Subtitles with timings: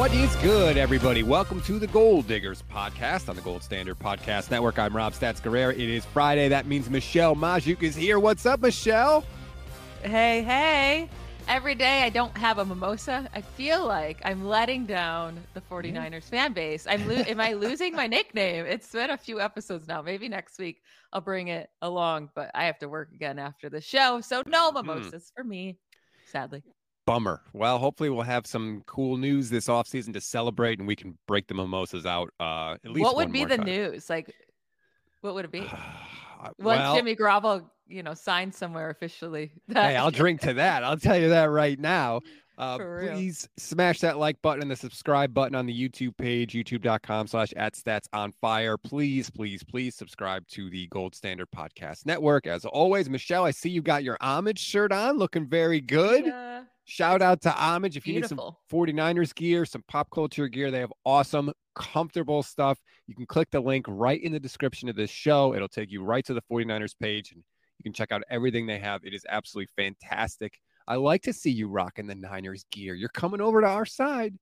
[0.00, 1.22] What is good, everybody?
[1.22, 4.78] Welcome to the Gold Diggers podcast on the Gold Standard Podcast Network.
[4.78, 5.74] I'm Rob Stats Guerrera.
[5.74, 6.48] It is Friday.
[6.48, 8.18] That means Michelle Magdziuk is here.
[8.18, 9.26] What's up, Michelle?
[10.02, 11.10] Hey, hey.
[11.48, 13.28] Every day I don't have a mimosa.
[13.34, 16.86] I feel like I'm letting down the 49ers fan base.
[16.88, 18.64] I'm lo- am I losing my nickname?
[18.64, 20.00] It's been a few episodes now.
[20.00, 20.80] Maybe next week
[21.12, 24.22] I'll bring it along, but I have to work again after the show.
[24.22, 25.34] So no mimosas mm.
[25.36, 25.76] for me,
[26.24, 26.62] sadly
[27.06, 27.42] bummer.
[27.52, 31.46] Well, hopefully we'll have some cool news this offseason to celebrate and we can break
[31.46, 33.66] the mimosas out uh at least What would be the time.
[33.66, 34.08] news?
[34.10, 34.34] Like
[35.20, 35.60] what would it be?
[36.40, 39.52] Once well, Jimmy Garoppolo, you know, signed somewhere officially.
[39.68, 40.84] hey, I'll drink to that.
[40.84, 42.20] I'll tell you that right now.
[42.56, 47.26] Uh, please smash that like button and the subscribe button on the YouTube page, youtube.com
[47.26, 48.76] slash at stats on fire.
[48.76, 52.46] Please, please, please subscribe to the Gold Standard Podcast Network.
[52.46, 56.26] As always, Michelle, I see you got your homage shirt on, looking very good.
[56.26, 56.64] Yeah.
[56.90, 57.96] Shout out to Homage.
[57.96, 62.80] If you need some 49ers gear, some pop culture gear, they have awesome, comfortable stuff.
[63.06, 65.54] You can click the link right in the description of this show.
[65.54, 67.44] It'll take you right to the 49ers page and
[67.78, 69.04] you can check out everything they have.
[69.04, 70.58] It is absolutely fantastic.
[70.88, 72.96] I like to see you rocking the Niners gear.
[72.96, 74.34] You're coming over to our side.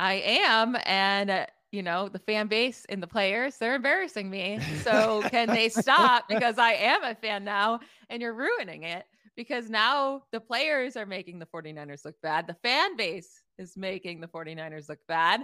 [0.00, 0.76] I am.
[0.86, 4.58] And, uh, you know, the fan base and the players, they're embarrassing me.
[4.82, 6.28] So can they stop?
[6.28, 7.78] Because I am a fan now
[8.10, 9.04] and you're ruining it
[9.36, 12.46] because now the players are making the 49ers look bad.
[12.46, 15.42] The fan base is making the 49ers look bad.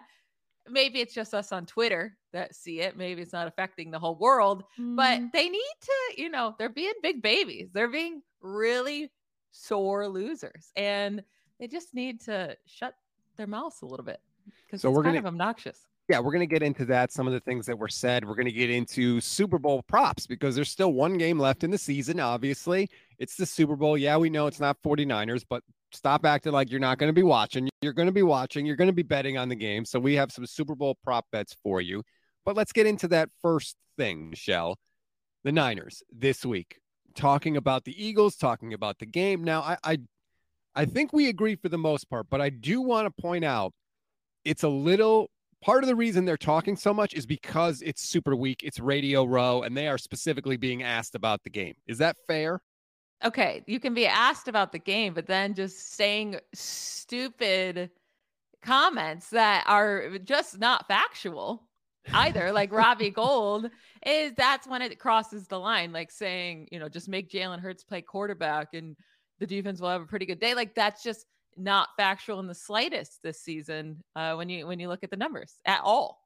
[0.68, 2.96] Maybe it's just us on Twitter that see it.
[2.96, 4.94] Maybe it's not affecting the whole world, mm.
[4.96, 5.26] but mm-hmm.
[5.32, 7.70] they need to, you know, they're being big babies.
[7.72, 9.10] They're being really
[9.52, 11.22] sore losers and
[11.58, 12.94] they just need to shut
[13.36, 14.20] their mouths a little bit
[14.66, 17.12] because so it's we're kind gonna, of obnoxious yeah, we're going to get into that.
[17.12, 18.26] Some of the things that were said.
[18.26, 21.70] We're going to get into Super Bowl props because there's still one game left in
[21.70, 22.18] the season.
[22.18, 23.96] Obviously, it's the Super Bowl.
[23.96, 27.22] Yeah, we know it's not 49ers, but stop acting like you're not going to be
[27.22, 27.68] watching.
[27.80, 28.66] You're going to be watching.
[28.66, 29.84] You're going to be betting on the game.
[29.84, 32.02] So we have some Super Bowl prop bets for you.
[32.44, 34.78] But let's get into that first thing, Michelle.
[35.44, 36.80] The Niners this week,
[37.14, 39.44] talking about the Eagles, talking about the game.
[39.44, 39.98] Now, I, I,
[40.74, 43.72] I think we agree for the most part, but I do want to point out
[44.44, 45.30] it's a little
[45.62, 48.62] part of the reason they're talking so much is because it's super weak.
[48.62, 51.74] It's Radio Row, and they are specifically being asked about the game.
[51.86, 52.60] Is that fair?
[53.24, 57.90] Okay, you can be asked about the game, but then just saying stupid
[58.62, 61.68] comments that are just not factual
[62.12, 62.52] either.
[62.52, 63.70] like Robbie Gould
[64.06, 67.84] is that's when it crosses the line, like saying, you know, just make Jalen Hurts
[67.84, 68.96] play quarterback and
[69.38, 70.54] the defense will have a pretty good day.
[70.54, 71.26] Like that's just
[71.60, 75.16] not factual in the slightest this season uh, when you when you look at the
[75.16, 76.20] numbers at all.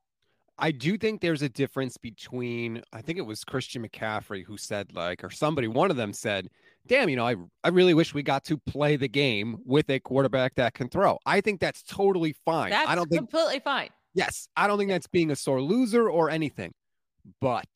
[0.59, 4.95] I do think there's a difference between I think it was Christian McCaffrey who said
[4.95, 6.49] like or somebody one of them said,
[6.87, 7.35] "Damn, you know, I
[7.65, 11.19] I really wish we got to play the game with a quarterback that can throw."
[11.27, 12.71] I think that's totally fine.
[12.71, 13.91] That's I don't think completely fine.
[14.15, 16.73] Yes, I don't think that's being a sore loser or anything.
[17.41, 17.69] But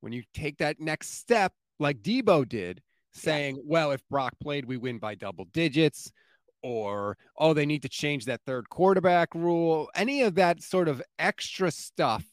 [0.00, 2.82] when you take that next step like Debo did,
[3.12, 6.12] saying, "Well, if Brock played, we win by double digits."
[6.62, 11.02] Or oh they need to change that third quarterback rule any of that sort of
[11.18, 12.24] extra stuff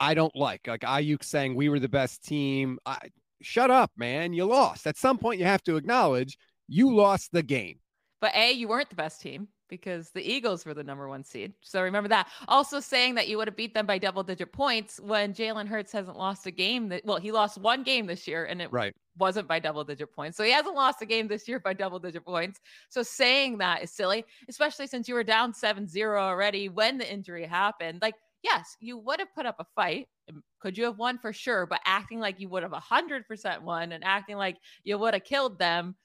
[0.00, 0.66] i don't like.
[0.66, 2.98] Like Aiyuk saying we were the best team I,
[3.40, 4.86] shut up man you lost.
[4.86, 6.38] At some point you have to acknowledge
[6.68, 7.78] you lost the game.
[8.20, 11.54] But a you weren't the best team because the Eagles were the number one seed.
[11.62, 12.28] So remember that.
[12.46, 15.90] Also saying that you would have beat them by double digit points when Jalen Hurts
[15.92, 18.94] hasn't lost a game that well, he lost one game this year and it right.
[19.16, 20.36] wasn't by double digit points.
[20.36, 22.60] So he hasn't lost a game this year by double digit points.
[22.90, 27.46] So saying that is silly, especially since you were down 7-0 already when the injury
[27.46, 28.02] happened.
[28.02, 30.06] Like, yes, you would have put up a fight.
[30.60, 31.64] Could you have won for sure?
[31.64, 35.58] But acting like you would have 100% won and acting like you would have killed
[35.58, 35.96] them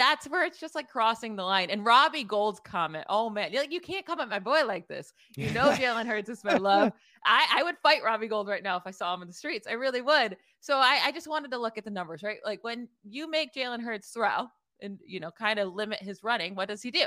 [0.00, 1.68] that's where it's just like crossing the line.
[1.68, 5.12] And Robbie Gould's comment, oh man, like you can't come at my boy like this.
[5.36, 6.92] You know, Jalen Hurts is my love.
[7.26, 9.66] I, I would fight Robbie Gould right now if I saw him in the streets.
[9.68, 10.38] I really would.
[10.60, 12.38] So I, I just wanted to look at the numbers, right?
[12.46, 14.46] Like when you make Jalen Hurts throw
[14.80, 17.04] and you know kind of limit his running, what does he do?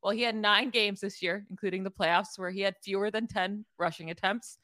[0.00, 3.26] Well, he had nine games this year, including the playoffs, where he had fewer than
[3.26, 4.58] 10 rushing attempts.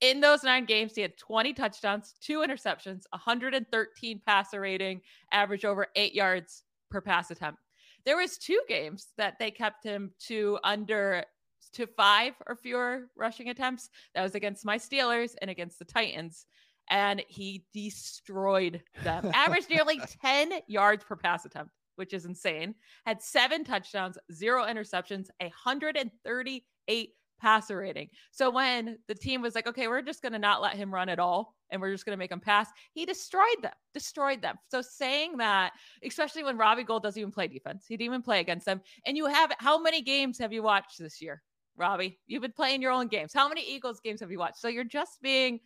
[0.00, 5.86] In those nine games, he had 20 touchdowns, two interceptions, 113 passer rating, average over
[5.94, 7.60] eight yards per pass attempt.
[8.04, 11.24] There was two games that they kept him to under
[11.72, 13.90] to five or fewer rushing attempts.
[14.14, 16.46] That was against my Steelers and against the Titans.
[16.88, 19.30] And he destroyed them.
[19.34, 22.74] Averaged nearly 10 yards per pass attempt, which is insane.
[23.06, 27.10] Had seven touchdowns, zero interceptions, 138
[27.40, 28.08] passer rating.
[28.30, 31.08] So when the team was like, okay, we're just going to not let him run
[31.08, 34.56] at all and we're just going to make him pass, he destroyed them, destroyed them.
[34.68, 35.72] So saying that,
[36.04, 38.80] especially when Robbie Gould doesn't even play defense, he didn't even play against them.
[39.06, 41.42] And you have how many games have you watched this year?
[41.76, 42.18] Robbie.
[42.26, 43.32] You've been playing your own games.
[43.32, 44.58] How many Eagles games have you watched?
[44.58, 45.60] So you're just being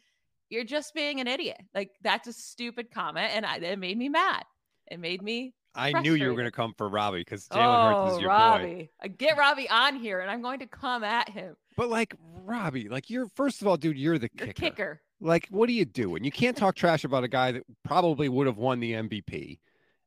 [0.48, 1.60] you're just being an idiot.
[1.74, 4.44] Like that's a stupid comment, and I, it made me mad.
[4.86, 5.54] It made me.
[5.74, 8.20] I knew you were going to come for Robbie because Jalen oh, Hurts is oh,
[8.20, 8.90] your Robbie.
[9.02, 9.08] boy.
[9.18, 11.56] Get Robbie on here, and I'm going to come at him.
[11.76, 14.60] But like Robbie, like you're first of all, dude, you're the You're kicker.
[14.70, 15.00] kicker.
[15.20, 16.22] Like, what are you doing?
[16.24, 19.58] You can't talk trash about a guy that probably would have won the MVP.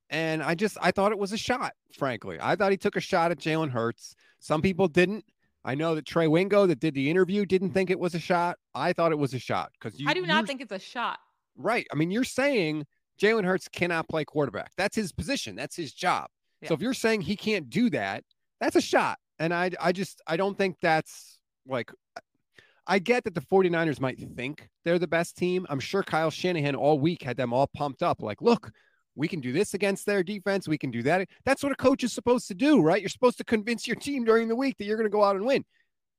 [0.10, 2.38] And I just I thought it was a shot, frankly.
[2.42, 4.16] I thought he took a shot at Jalen Hurts.
[4.40, 5.26] Some people didn't.
[5.66, 8.58] I know that Trey Wingo that did the interview didn't think it was a shot.
[8.74, 11.20] I thought it was a shot because you I do not think it's a shot.
[11.58, 11.86] right.
[11.92, 12.86] I mean, you're saying
[13.22, 14.72] Jalen Hurts cannot play quarterback.
[14.78, 15.56] That's his position.
[15.56, 16.28] That's his job.
[16.62, 16.70] Yeah.
[16.70, 18.24] So if you're saying he can't do that,
[18.60, 19.18] that's a shot.
[19.40, 21.92] And I I just I don't think that's like
[22.88, 25.66] I get that the 49ers might think they're the best team.
[25.70, 28.72] I'm sure Kyle Shanahan all week had them all pumped up like, look,
[29.16, 30.68] we can do this against their defense.
[30.68, 31.28] We can do that.
[31.44, 33.02] That's what a coach is supposed to do, right?
[33.02, 35.36] You're supposed to convince your team during the week that you're going to go out
[35.36, 35.66] and win.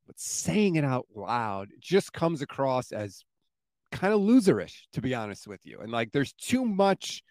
[0.07, 3.25] But saying it out loud just comes across as
[3.99, 5.81] kind of loserish, to be honest with you.
[5.81, 7.23] And like there's too much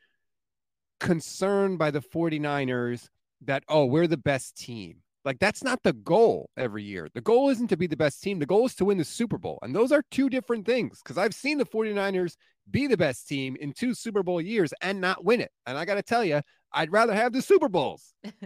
[1.00, 3.08] concern by the 49ers
[3.46, 4.98] that, oh, we're the best team.
[5.24, 7.10] Like that's not the goal every year.
[7.14, 8.40] The goal isn't to be the best team.
[8.40, 9.60] The goal is to win the Super Bowl.
[9.62, 12.36] And those are two different things because I've seen the 49ers
[12.70, 15.52] be the best team in two Super Bowl years and not win it.
[15.66, 16.42] And I got to tell you,
[16.74, 18.14] I'd rather have the Super Bowls.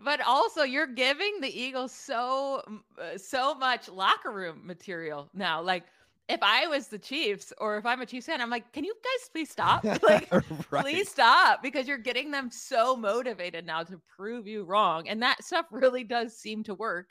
[0.00, 2.62] but also, you're giving the Eagles so
[3.00, 5.60] uh, so much locker room material now.
[5.60, 5.84] Like,
[6.28, 8.94] if I was the Chiefs or if I'm a Chiefs fan, I'm like, can you
[9.02, 9.84] guys please stop?
[10.02, 10.30] Like,
[10.70, 10.82] Right.
[10.82, 15.08] please stop because you're getting them so motivated now to prove you wrong.
[15.08, 17.08] And that stuff really does seem to work.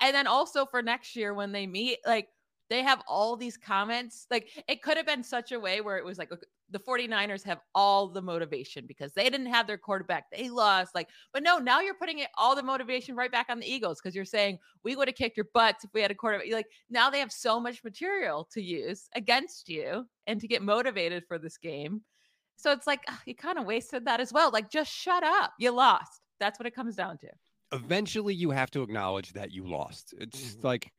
[0.00, 2.28] And then also for next year when they meet, like
[2.68, 4.26] they have all these comments.
[4.30, 6.30] Like it could have been such a way where it was like
[6.70, 10.24] the 49ers have all the motivation because they didn't have their quarterback.
[10.30, 10.94] They lost.
[10.94, 14.00] Like, but no, now you're putting it all the motivation right back on the Eagles
[14.00, 16.46] because you're saying we would have kicked your butts if we had a quarterback.
[16.46, 20.62] You're like now they have so much material to use against you and to get
[20.62, 22.02] motivated for this game.
[22.56, 24.50] So it's like ugh, you kind of wasted that as well.
[24.50, 25.52] Like just shut up.
[25.58, 26.20] You lost.
[26.40, 27.28] That's what it comes down to.
[27.72, 30.14] Eventually, you have to acknowledge that you lost.
[30.18, 30.66] It's just mm-hmm.
[30.66, 30.92] like,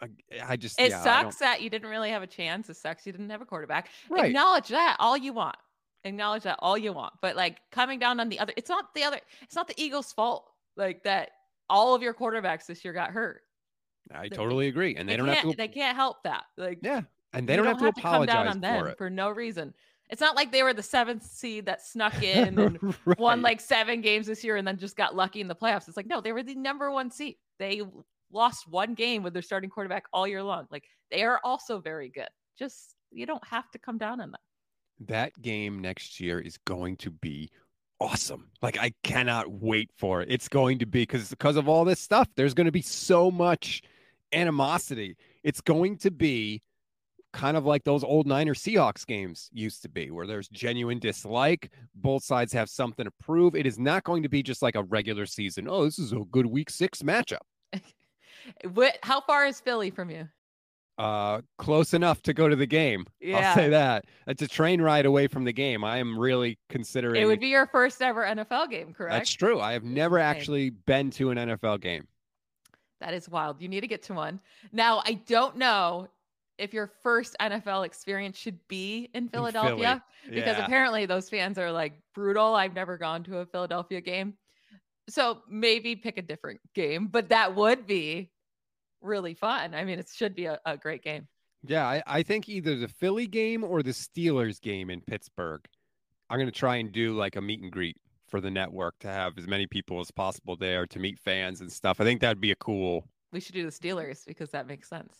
[0.00, 0.08] I,
[0.48, 2.68] I just, It yeah, sucks that you didn't really have a chance.
[2.70, 3.88] It sucks you didn't have a quarterback.
[4.08, 4.26] Right.
[4.26, 5.56] Acknowledge that all you want.
[6.04, 7.12] Acknowledge that all you want.
[7.20, 10.12] But like coming down on the other, it's not the other, it's not the Eagles'
[10.12, 10.50] fault.
[10.76, 11.30] Like that
[11.68, 13.42] all of your quarterbacks this year got hurt.
[14.12, 14.96] I they- totally agree.
[14.96, 16.44] And they, don't have to, they can't help that.
[16.56, 17.02] Like yeah.
[17.32, 18.98] And they you don't, have to come down apologize on them for it.
[18.98, 19.74] for no reason.
[20.08, 24.00] It's not like they were the seventh seed that snuck in and won like seven
[24.00, 25.86] games this year and then just got lucky in the playoffs.
[25.86, 27.36] It's like, no, they were the number one seed.
[27.58, 27.82] They
[28.32, 30.66] lost one game with their starting quarterback all year long.
[30.70, 32.28] Like they are also very good.
[32.58, 34.40] Just you don't have to come down on them.
[35.06, 37.50] that game next year is going to be
[38.00, 38.50] awesome.
[38.62, 40.28] Like I cannot wait for it.
[40.30, 43.30] It's going to be because because of all this stuff, there's going to be so
[43.30, 43.82] much
[44.32, 45.16] animosity.
[45.42, 46.62] It's going to be
[47.32, 51.70] kind of like those old Niner Seahawks games used to be, where there's genuine dislike.
[51.94, 53.54] Both sides have something to prove.
[53.54, 55.66] It is not going to be just like a regular season.
[55.68, 57.38] Oh, this is a good week six matchup.
[58.72, 60.28] What, how far is Philly from you?
[60.98, 63.06] Uh, close enough to go to the game.
[63.34, 64.04] I'll say that.
[64.26, 65.82] It's a train ride away from the game.
[65.82, 69.14] I am really considering It would be your first ever NFL game, correct?
[69.14, 69.60] That's true.
[69.60, 72.06] I have never actually been to an NFL game.
[73.00, 73.62] That is wild.
[73.62, 74.40] You need to get to one.
[74.72, 76.08] Now, I don't know
[76.58, 79.30] if your first NFL experience should be in.
[79.30, 80.64] Philadelphia because Yeah.
[80.66, 82.54] apparently those fans are like brutal.
[82.54, 84.34] I've never gone to a Philadelphia game.
[85.08, 88.30] So maybe pick a different game, but that would be
[89.02, 89.74] really fun.
[89.74, 91.26] I mean, it should be a, a great game.
[91.66, 95.60] Yeah, I, I think either the Philly game or the Steelers game in Pittsburgh.
[96.28, 97.96] I'm gonna try and do like a meet and greet
[98.28, 101.70] for the network to have as many people as possible there to meet fans and
[101.70, 102.00] stuff.
[102.00, 105.16] I think that'd be a cool We should do the Steelers because that makes sense.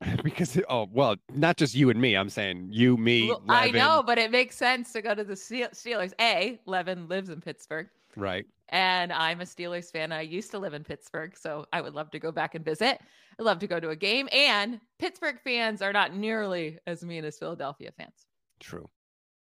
[0.24, 2.16] because oh well, not just you and me.
[2.16, 5.34] I'm saying you, me, Well, I know, but it makes sense to go to the
[5.34, 6.12] Steelers.
[6.20, 7.88] A, Levin lives in Pittsburgh.
[8.16, 8.46] Right?
[8.70, 10.12] and I'm a Steelers fan.
[10.12, 13.00] I used to live in Pittsburgh, so I would love to go back and visit.
[13.38, 14.28] I'd love to go to a game.
[14.32, 18.26] And Pittsburgh fans are not nearly as mean as Philadelphia fans.
[18.60, 18.88] True.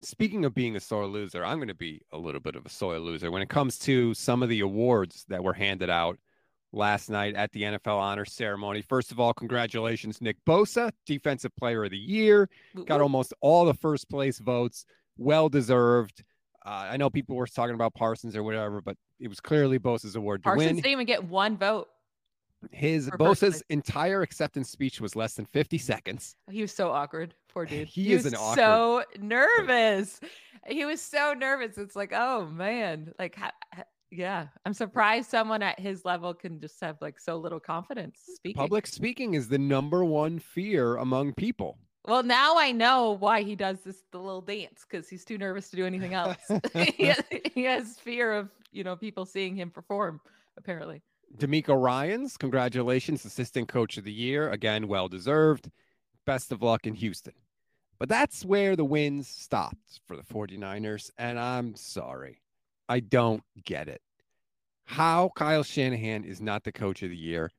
[0.03, 2.69] Speaking of being a sore loser, I'm going to be a little bit of a
[2.69, 6.19] sore loser when it comes to some of the awards that were handed out
[6.73, 8.83] last night at the NFL honors ceremony.
[8.83, 12.51] First of all, congratulations, Nick Bosa, Defensive Player of the Year.
[12.85, 14.85] Got almost all the first place votes.
[15.17, 16.23] Well deserved.
[16.67, 20.17] Uh, I know people were talking about Parsons or whatever, but it was clearly Bosa's
[20.17, 20.77] award to Parsons win.
[20.77, 21.89] didn't even get one vote.
[22.73, 26.35] His Bosa's entire acceptance speech was less than 50 seconds.
[26.51, 27.35] He was so awkward.
[27.53, 27.87] Poor dude.
[27.87, 30.19] He is was an awkward so nervous.
[30.67, 31.79] He was so nervous.
[31.79, 36.59] It's like, oh man, like ha- ha- Yeah, I'm surprised someone at his level can
[36.61, 38.59] just have like so little confidence speaking.
[38.59, 41.79] Public speaking is the number one fear among people.
[42.07, 45.71] Well, now I know why he does this the little dance because he's too nervous
[45.71, 46.37] to do anything else.
[46.75, 47.23] he, has,
[47.55, 50.21] he has fear of you know people seeing him perform.
[50.57, 51.03] Apparently,
[51.37, 54.51] DeMeco Ryans, congratulations, assistant coach of the year.
[54.51, 55.71] Again, well deserved.
[56.25, 57.35] Best of luck in Houston.
[57.99, 61.11] But that's where the wins stopped for the 49ers.
[61.19, 62.43] And I'm sorry.
[62.89, 64.03] I don't get it.
[64.85, 67.51] How Kyle Shanahan is not the coach of the year,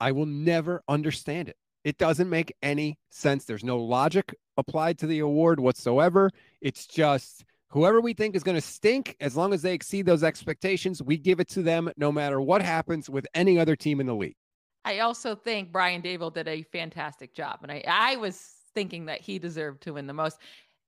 [0.00, 1.56] I will never understand it.
[1.84, 3.44] It doesn't make any sense.
[3.44, 6.30] There's no logic applied to the award whatsoever.
[6.60, 10.22] It's just whoever we think is going to stink, as long as they exceed those
[10.22, 14.06] expectations, we give it to them no matter what happens with any other team in
[14.06, 14.36] the league.
[14.84, 17.60] I also think Brian Daboll did a fantastic job.
[17.62, 20.38] And I, I was thinking that he deserved to win the most.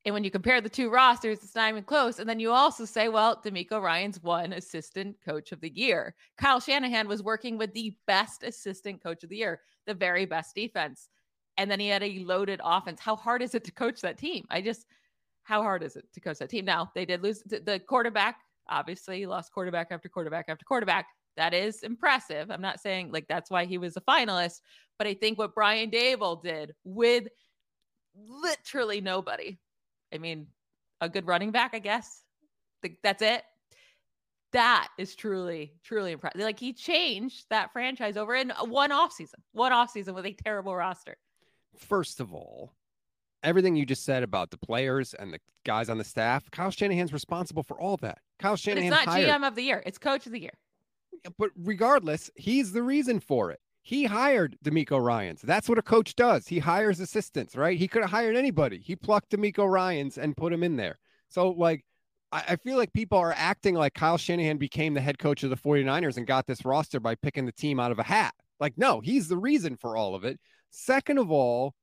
[0.05, 2.19] And when you compare the two rosters, it's not even close.
[2.19, 6.15] And then you also say, well, DeMeco Ryans won assistant coach of the year.
[6.37, 10.55] Kyle Shanahan was working with the best assistant coach of the year, the very best
[10.55, 11.09] defense.
[11.57, 13.01] And then he had a loaded offense.
[13.01, 14.45] How hard is it to coach that team?
[14.51, 14.87] I just,
[15.45, 16.65] how hard is it to coach that team?
[16.65, 18.39] Now, they did lose the quarterback.
[18.69, 21.07] Obviously, lost quarterback after quarterback after quarterback.
[21.37, 22.51] That is impressive.
[22.51, 24.61] I'm not saying like that's why he was a finalist,
[24.99, 27.29] but I think what Brian Daboll did with
[28.17, 29.59] literally nobody
[30.15, 30.47] I mean,
[31.01, 32.23] a good running back, I guess.
[33.03, 33.43] That's it.
[34.55, 36.41] That is truly, truly impressive.
[36.41, 40.33] Like he changed that franchise over in one off season, one off season with a
[40.33, 41.17] terrible roster.
[41.77, 42.73] First of all,
[43.43, 47.13] everything you just said about the players and the guys on the staff, Kyle Shanahan's
[47.13, 48.19] responsible for all that.
[48.39, 48.91] Kyle Shanahan.
[48.91, 50.55] But it's not hired, GM of the year; it's Coach of the Year.
[51.37, 53.59] But regardless, he's the reason for it.
[53.83, 55.43] He hired DeMeco Ryans.
[55.43, 56.47] That's what a coach does.
[56.47, 57.77] He hires assistants, right?
[57.77, 58.79] He could have hired anybody.
[58.79, 60.99] He plucked DeMeco Ryans and put him in there.
[61.29, 61.85] So, like,
[62.35, 65.57] I, feel like people are acting like Kyle Shanahan became the head coach of the
[65.57, 68.35] 49ers and got this roster by picking the team out of a hat.
[68.59, 70.41] Like, no, he's the reason for all of it.
[70.71, 71.75] Second of all,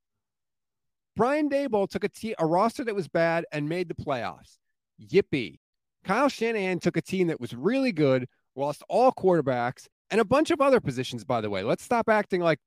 [1.16, 4.58] Brian Daboll took a, te- a roster that was bad and made the playoffs.
[5.02, 5.60] Yippee.
[6.04, 10.52] Kyle Shanahan took a team that was really good, lost all quarterbacks, and a bunch
[10.52, 11.64] of other positions, by the way.
[11.64, 12.60] Let's stop acting like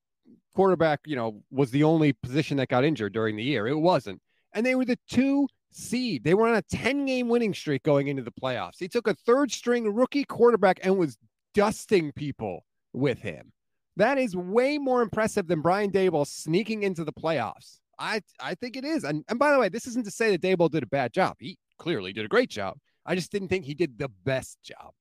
[0.55, 3.67] quarterback, you know, was the only position that got injured during the year.
[3.67, 4.21] It wasn't.
[4.55, 6.25] And they were the two seed.
[6.25, 8.79] They were on a 10 game winning streak going into the playoffs.
[8.79, 11.19] He took a third string rookie quarterback and was
[11.53, 13.53] dusting people with him.
[13.97, 17.79] That is way more impressive than Brian Daboll sneaking into the playoffs.
[17.99, 19.05] I I think it is.
[19.05, 21.37] And and by the way, this isn't to say that Daboll did a bad job.
[21.39, 22.77] He clearly did a great job.
[23.07, 24.93] I just didn't think he did the best job.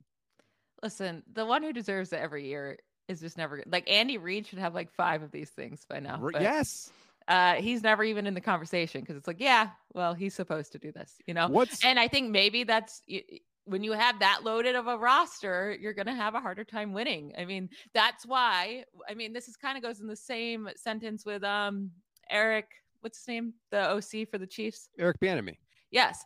[0.84, 2.78] Listen, the one who deserves it every year
[3.08, 6.18] is just never like Andy Reid should have like five of these things by now.
[6.18, 6.92] But, yes.
[7.28, 10.80] Uh, he's never even in the conversation because it's like, yeah, well, he's supposed to
[10.80, 11.48] do this, you know.
[11.48, 13.02] What's and I think maybe that's
[13.66, 16.94] when you have that loaded of a roster, you're going to have a harder time
[16.94, 17.34] winning.
[17.38, 18.84] I mean, that's why.
[19.10, 21.92] I mean, this is kind of goes in the same sentence with um
[22.30, 22.68] Eric.
[23.02, 23.54] What's his name?
[23.72, 24.90] The OC for the Chiefs.
[24.98, 25.58] Eric Bieniemy.
[25.92, 26.24] Yes,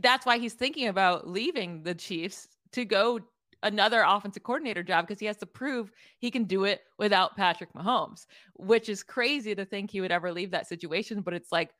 [0.00, 3.20] that's why he's thinking about leaving the Chiefs to go
[3.62, 7.72] another offensive coordinator job because he has to prove he can do it without Patrick
[7.74, 11.20] Mahomes, which is crazy to think he would ever leave that situation.
[11.20, 11.70] But it's like,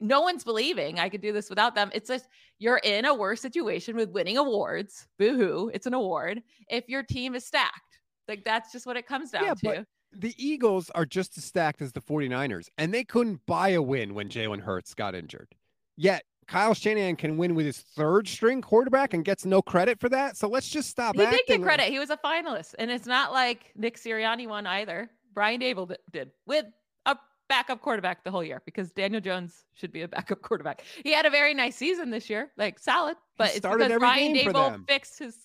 [0.00, 1.90] no one's believing I could do this without them.
[1.94, 2.26] It's just
[2.58, 5.06] you're in a worse situation with winning awards.
[5.18, 5.70] Boo hoo.
[5.72, 8.00] It's an award if your team is stacked.
[8.28, 9.86] Like that's just what it comes down yeah, to.
[10.12, 14.14] the Eagles are just as stacked as the 49ers, and they couldn't buy a win
[14.14, 15.54] when Jalen Hurts got injured.
[15.96, 20.08] Yet Kyle Shanahan can win with his third string quarterback and gets no credit for
[20.10, 20.36] that.
[20.36, 21.16] So let's just stop.
[21.16, 21.86] He did get credit.
[21.86, 25.10] He was a finalist, and it's not like Nick Sirianni won either.
[25.34, 26.66] Brian Daboll did with
[27.06, 27.16] a
[27.48, 30.84] backup quarterback the whole year because Daniel Jones should be a backup quarterback.
[31.02, 34.86] He had a very nice season this year, like solid, but it's because Brian Daboll
[34.86, 35.36] fixed his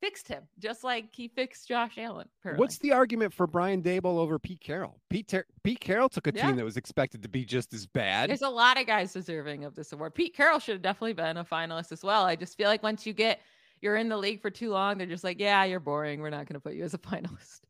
[0.00, 2.28] fixed him, just like he fixed Josh Allen.
[2.40, 2.60] Apparently.
[2.60, 5.00] What's the argument for Brian Daboll over Pete Carroll?
[5.10, 6.46] Pete Ter- Pete Carroll took a yeah.
[6.46, 8.30] team that was expected to be just as bad.
[8.30, 10.14] There's a lot of guys deserving of this award.
[10.14, 12.24] Pete Carroll should have definitely been a finalist as well.
[12.24, 13.40] I just feel like once you get
[13.80, 16.20] you're in the league for too long, they're just like, yeah, you're boring.
[16.20, 17.60] We're not going to put you as a finalist.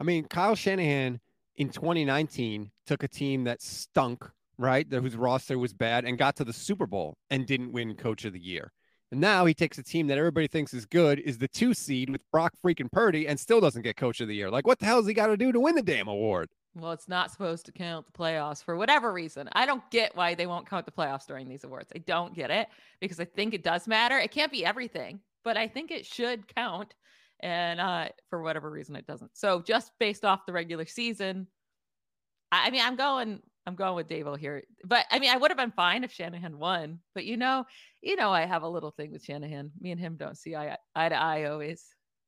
[0.00, 1.20] I mean, Kyle Shanahan
[1.56, 4.28] in 2019 took a team that stunk,
[4.58, 4.86] right?
[4.90, 8.32] Whose roster was bad and got to the Super Bowl and didn't win Coach of
[8.32, 8.72] the Year.
[9.12, 12.08] And now he takes a team that everybody thinks is good, is the two seed
[12.08, 14.50] with Brock freaking Purdy, and still doesn't get coach of the year.
[14.50, 16.48] Like, what the hell has he got to do to win the damn award?
[16.74, 19.50] Well, it's not supposed to count the playoffs for whatever reason.
[19.52, 21.92] I don't get why they won't count the playoffs during these awards.
[21.94, 22.68] I don't get it
[23.02, 24.18] because I think it does matter.
[24.18, 26.94] It can't be everything, but I think it should count.
[27.40, 29.32] And uh, for whatever reason, it doesn't.
[29.34, 31.48] So just based off the regular season,
[32.50, 34.62] I mean, I'm going I'm going with Daboll here.
[34.84, 36.98] But I mean, I would have been fine if Shanahan won.
[37.14, 37.64] But you know,
[38.00, 39.70] you know, I have a little thing with Shanahan.
[39.80, 41.84] Me and him don't see eye, eye to eye always.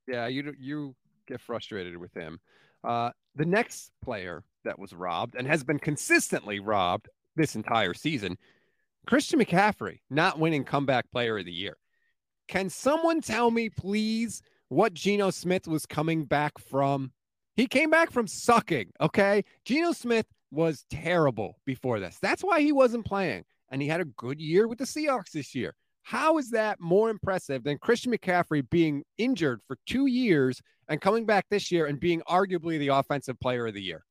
[0.07, 0.95] Yeah, you you
[1.27, 2.39] get frustrated with him.
[2.83, 8.37] Uh, the next player that was robbed and has been consistently robbed this entire season,
[9.05, 11.77] Christian McCaffrey, not winning comeback player of the year.
[12.47, 17.11] Can someone tell me, please, what Geno Smith was coming back from?
[17.55, 18.91] He came back from sucking.
[19.01, 19.43] Okay.
[19.63, 22.17] Geno Smith was terrible before this.
[22.21, 23.43] That's why he wasn't playing.
[23.69, 25.75] And he had a good year with the Seahawks this year.
[26.03, 31.25] How is that more impressive than Christian McCaffrey being injured for two years and coming
[31.25, 34.03] back this year and being arguably the offensive player of the year?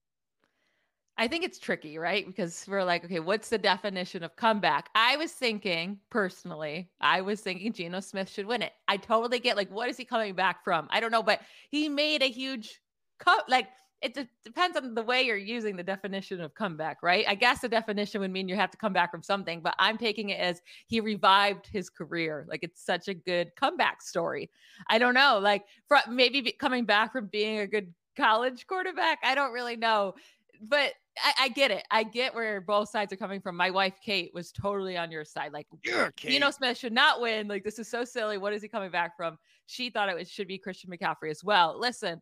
[1.16, 2.26] I think it's tricky, right?
[2.26, 4.90] Because we're like, okay, what's the definition of comeback?
[4.96, 8.72] I was thinking personally, I was thinking Geno Smith should win it.
[8.88, 10.88] I totally get like, what is he coming back from?
[10.90, 12.80] I don't know, but he made a huge
[13.20, 13.48] cut.
[13.48, 13.68] Like,
[14.04, 17.24] it de- depends on the way you're using the definition of comeback, right?
[17.26, 19.96] I guess the definition would mean you have to come back from something, but I'm
[19.96, 22.44] taking it as he revived his career.
[22.46, 24.50] Like it's such a good comeback story.
[24.90, 29.20] I don't know, like from maybe coming back from being a good college quarterback.
[29.24, 30.16] I don't really know,
[30.60, 31.86] but I, I, get it.
[31.90, 33.56] I get where both sides are coming from.
[33.56, 35.54] My wife Kate was totally on your side.
[35.54, 37.48] Like, yeah, Geno Smith should not win.
[37.48, 38.36] Like, this is so silly.
[38.36, 39.38] What is he coming back from?
[39.64, 41.78] She thought it was, should be Christian McCaffrey as well.
[41.78, 42.20] Listen,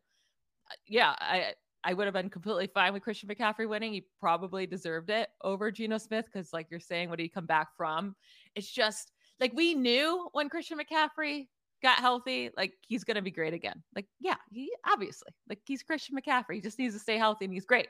[0.71, 3.93] uh, yeah, I I would have been completely fine with Christian McCaffrey winning.
[3.93, 7.45] He probably deserved it over Geno Smith because, like you're saying, what did he come
[7.45, 8.15] back from?
[8.55, 11.47] It's just like we knew when Christian McCaffrey
[11.81, 13.83] got healthy, like he's going to be great again.
[13.95, 16.55] Like, yeah, he obviously, like he's Christian McCaffrey.
[16.55, 17.89] He just needs to stay healthy and he's great.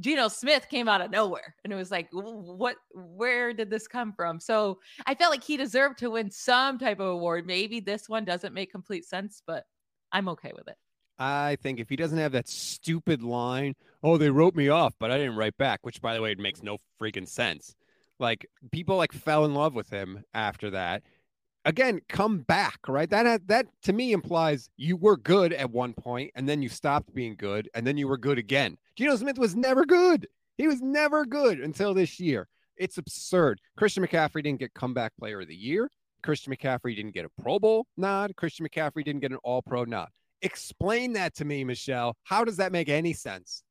[0.00, 4.12] Geno Smith came out of nowhere and it was like, what, where did this come
[4.12, 4.40] from?
[4.40, 7.46] So I felt like he deserved to win some type of award.
[7.46, 9.64] Maybe this one doesn't make complete sense, but
[10.10, 10.76] I'm okay with it.
[11.22, 15.12] I think if he doesn't have that stupid line, oh, they wrote me off, but
[15.12, 17.76] I didn't write back, which by the way, it makes no freaking sense.
[18.18, 21.04] Like people like fell in love with him after that.
[21.64, 23.08] Again, come back, right?
[23.08, 27.14] That that to me implies you were good at one point and then you stopped
[27.14, 28.76] being good and then you were good again.
[28.96, 30.26] Geno Smith was never good.
[30.58, 32.48] He was never good until this year.
[32.76, 33.60] It's absurd.
[33.76, 35.88] Christian McCaffrey didn't get comeback player of the year.
[36.24, 38.34] Christian McCaffrey didn't get a Pro Bowl nod.
[38.34, 40.08] Christian McCaffrey didn't get an All Pro nod.
[40.42, 42.16] Explain that to me, Michelle.
[42.24, 43.62] How does that make any sense?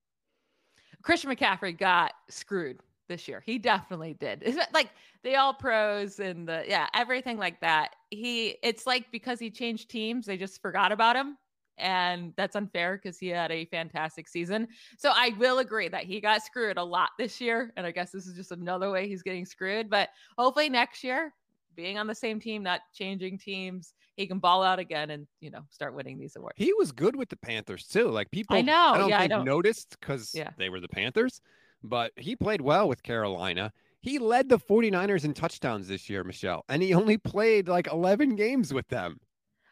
[1.03, 3.43] Christian McCaffrey got screwed this year.
[3.45, 4.41] He definitely did.
[4.43, 4.89] Is it like
[5.23, 7.95] the all pros and the yeah, everything like that.
[8.09, 11.37] He it's like because he changed teams, they just forgot about him.
[11.77, 14.67] And that's unfair because he had a fantastic season.
[14.97, 17.73] So I will agree that he got screwed a lot this year.
[17.75, 19.89] And I guess this is just another way he's getting screwed.
[19.89, 21.33] But hopefully next year,
[21.75, 25.49] being on the same team, not changing teams, he can ball out again and you
[25.51, 26.55] know start winning these awards.
[26.57, 28.09] He was good with the Panthers too.
[28.09, 29.45] Like people, I know, I don't yeah, think I don't.
[29.45, 30.51] noticed because yeah.
[30.57, 31.41] they were the Panthers,
[31.83, 33.71] but he played well with Carolina.
[34.01, 38.35] He led the 49ers in touchdowns this year, Michelle, and he only played like 11
[38.35, 39.19] games with them.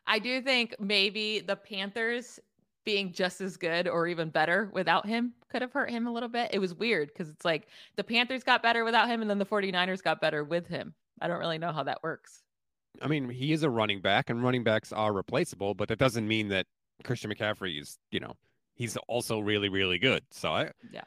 [0.06, 2.40] I do think maybe the Panthers
[2.86, 6.30] being just as good or even better without him could have hurt him a little
[6.30, 6.50] bit.
[6.54, 9.46] It was weird because it's like the Panthers got better without him and then the
[9.46, 10.94] 49ers got better with him.
[11.22, 12.42] I don't really know how that works.
[13.02, 16.28] I mean, he is a running back, and running backs are replaceable, but that doesn't
[16.28, 16.66] mean that
[17.04, 18.34] Christian McCaffrey is, you know,
[18.76, 20.24] he's also really, really good.
[20.32, 21.04] So I, yeah,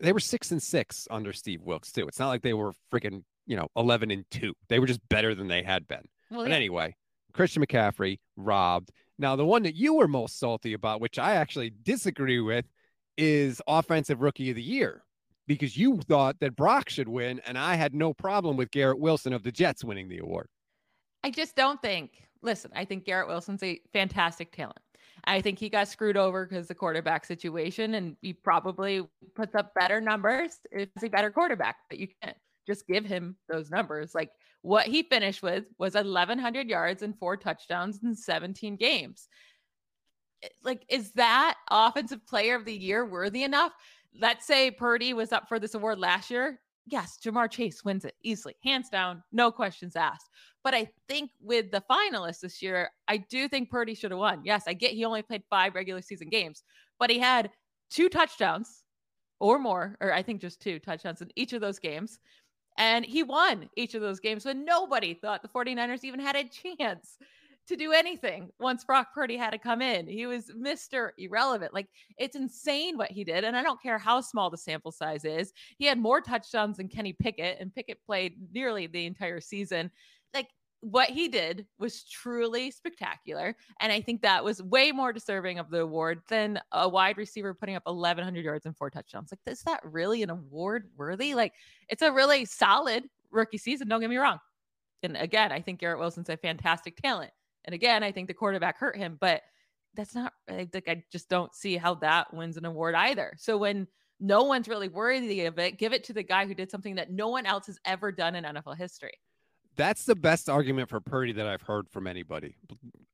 [0.00, 2.06] they were six and six under Steve Wilks too.
[2.08, 4.54] It's not like they were freaking, you know, eleven and two.
[4.68, 6.04] They were just better than they had been.
[6.30, 6.56] Well, but yeah.
[6.56, 6.96] anyway,
[7.32, 8.90] Christian McCaffrey robbed.
[9.18, 12.66] Now the one that you were most salty about, which I actually disagree with,
[13.16, 15.02] is offensive rookie of the year
[15.50, 19.32] because you thought that Brock should win, and I had no problem with Garrett Wilson
[19.32, 20.46] of the Jets winning the award.
[21.24, 22.22] I just don't think.
[22.40, 24.78] Listen, I think Garrett Wilson's a fantastic talent.
[25.24, 29.74] I think he got screwed over because the quarterback situation, and he probably puts up
[29.74, 30.52] better numbers.
[30.70, 34.14] It's a better quarterback, but you can't just give him those numbers.
[34.14, 34.30] Like
[34.62, 39.26] what he finished with was 1,100 yards and four touchdowns in 17 games.
[40.62, 43.72] Like, is that offensive player of the year worthy enough?
[44.18, 48.14] Let's say Purdy was up for this award last year yes, Ja'Marr Chase wins it
[48.22, 50.28] easily, hands down, no questions asked.
[50.62, 54.42] But I think with the finalists this year, I do think Purdy should have won.
[54.44, 56.62] Yes, I get he only played five regular season games,
[56.98, 57.50] but he had
[57.90, 58.84] two touchdowns
[59.38, 62.18] or more, or I think just two touchdowns in each of those games.
[62.76, 66.44] And he won each of those games when nobody thought the 49ers even had a
[66.44, 67.16] chance
[67.70, 70.06] to do anything once Brock Purdy had to come in.
[70.06, 71.10] He was Mr.
[71.18, 71.72] Irrelevant.
[71.72, 73.44] Like it's insane what he did.
[73.44, 75.52] And I don't care how small the sample size is.
[75.78, 79.90] He had more touchdowns than Kenny Pickett, and Pickett played nearly the entire season.
[80.34, 80.48] Like
[80.80, 83.54] what he did was truly spectacular.
[83.80, 87.54] And I think that was way more deserving of the award than a wide receiver
[87.54, 89.30] putting up 1,100 yards and four touchdowns.
[89.30, 91.34] Like, is that really an award worthy?
[91.34, 91.52] Like,
[91.88, 93.88] it's a really solid rookie season.
[93.88, 94.38] Don't get me wrong.
[95.02, 97.30] And again, I think Garrett Wilson's a fantastic talent.
[97.64, 99.42] And again, I think the quarterback hurt him, but
[99.94, 103.32] that's not like I just don't see how that wins an award either.
[103.38, 103.86] So when
[104.20, 107.10] no one's really worthy of it, give it to the guy who did something that
[107.10, 109.14] no one else has ever done in NFL history.
[109.76, 112.56] That's the best argument for Purdy that I've heard from anybody.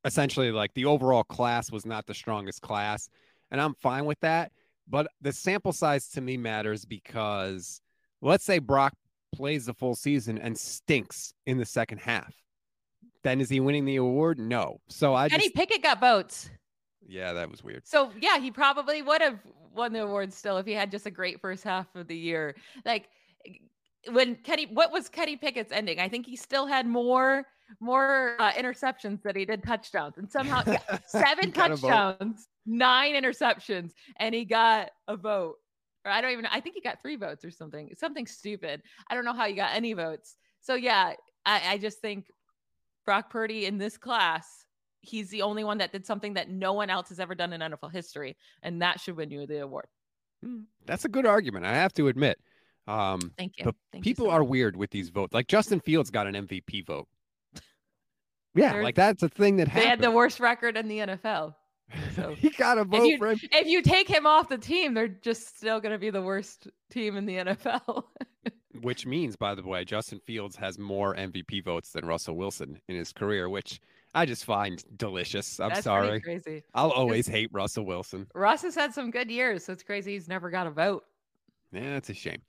[0.03, 3.09] Essentially, like the overall class was not the strongest class,
[3.51, 4.51] and I'm fine with that.
[4.89, 7.81] But the sample size to me matters because
[8.21, 8.93] let's say Brock
[9.33, 12.33] plays the full season and stinks in the second half.
[13.23, 14.39] Then is he winning the award?
[14.39, 14.79] No.
[14.87, 16.49] So I Kenny just, Pickett got votes.
[17.07, 17.87] Yeah, that was weird.
[17.87, 19.39] So yeah, he probably would have
[19.73, 22.55] won the award still if he had just a great first half of the year.
[22.85, 23.09] Like
[24.11, 25.99] when Kenny, what was Kenny Pickett's ending?
[25.99, 27.45] I think he still had more
[27.79, 34.33] more uh, interceptions than he did touchdowns, and somehow yeah, seven touchdowns, nine interceptions, and
[34.33, 35.55] he got a vote.
[36.05, 36.45] Or I don't even.
[36.45, 37.89] I think he got three votes or something.
[37.97, 38.81] Something stupid.
[39.09, 40.35] I don't know how he got any votes.
[40.61, 41.13] So yeah,
[41.45, 42.31] I, I just think
[43.07, 44.65] Brock Purdy in this class,
[45.01, 47.61] he's the only one that did something that no one else has ever done in
[47.61, 49.85] NFL history, and that should win you the award.
[50.43, 51.65] Hmm, that's a good argument.
[51.65, 52.37] I have to admit.
[52.85, 53.73] Um, Thank you.
[53.91, 55.33] Thank people you so are weird with these votes.
[55.33, 57.07] Like Justin Fields got an MVP vote.
[58.55, 59.89] Yeah, like that's a thing that They happened.
[59.89, 61.53] had the worst record in the NFL.
[62.15, 63.39] so- he got a vote you- for him.
[63.51, 66.67] If you take him off the team, they're just still going to be the worst
[66.89, 68.03] team in the NFL.
[68.81, 72.95] Which means, by the way, Justin Fields has more MVP votes than Russell Wilson in
[72.95, 73.79] his career, which
[74.13, 75.59] I just find delicious.
[75.59, 76.21] I'm That's sorry.
[76.21, 76.63] crazy.
[76.73, 78.27] I'll always hate Russell Wilson.
[78.33, 81.03] Russ has had some good years, so it's crazy he's never got a vote.
[81.71, 82.41] Yeah, it's a shame.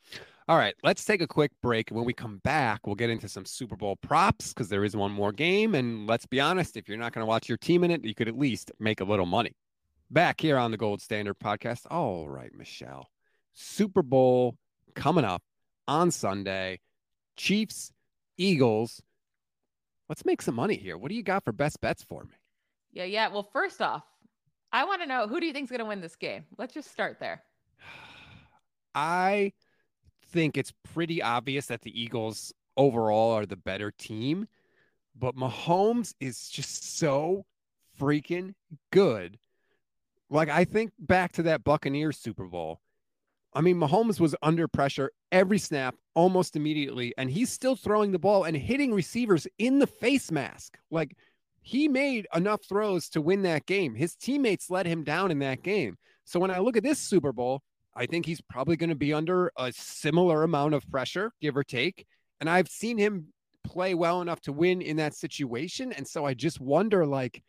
[0.48, 1.90] All right, let's take a quick break.
[1.90, 5.12] When we come back, we'll get into some Super Bowl props because there is one
[5.12, 5.74] more game.
[5.74, 8.14] And let's be honest, if you're not going to watch your team in it, you
[8.14, 9.52] could at least make a little money.
[10.10, 11.80] Back here on the Gold Standard podcast.
[11.90, 13.08] All right, Michelle.
[13.52, 14.56] Super Bowl
[14.94, 15.42] coming up
[15.88, 16.79] on Sunday.
[17.37, 17.92] Chiefs,
[18.37, 19.03] Eagles.
[20.09, 20.96] Let's make some money here.
[20.96, 22.31] What do you got for best bets for me?
[22.92, 23.29] Yeah, yeah.
[23.29, 24.05] Well, first off,
[24.72, 26.44] I want to know who do you think is going to win this game?
[26.57, 27.42] Let's just start there.
[28.94, 29.53] I
[30.31, 34.46] think it's pretty obvious that the Eagles overall are the better team,
[35.16, 37.44] but Mahomes is just so
[38.01, 38.55] freaking
[38.92, 39.38] good.
[40.31, 42.81] Like I think back to that Buccaneers Super Bowl.
[43.54, 48.18] I mean, Mahomes was under pressure every snap almost immediately, and he's still throwing the
[48.18, 50.78] ball and hitting receivers in the face mask.
[50.90, 51.16] Like
[51.62, 53.94] he made enough throws to win that game.
[53.94, 55.96] His teammates let him down in that game.
[56.24, 57.62] So when I look at this Super Bowl,
[57.94, 61.64] I think he's probably going to be under a similar amount of pressure, give or
[61.64, 62.06] take.
[62.40, 63.32] And I've seen him
[63.64, 65.92] play well enough to win in that situation.
[65.92, 67.42] And so I just wonder, like,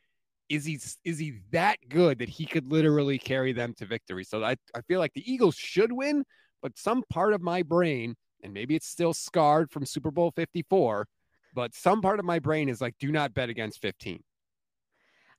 [0.50, 4.24] is he is he that good that he could literally carry them to victory?
[4.24, 6.24] So I, I feel like the Eagles should win,
[6.62, 11.08] but some part of my brain, and maybe it's still scarred from Super Bowl 54,
[11.54, 14.22] but some part of my brain is like, do not bet against 15.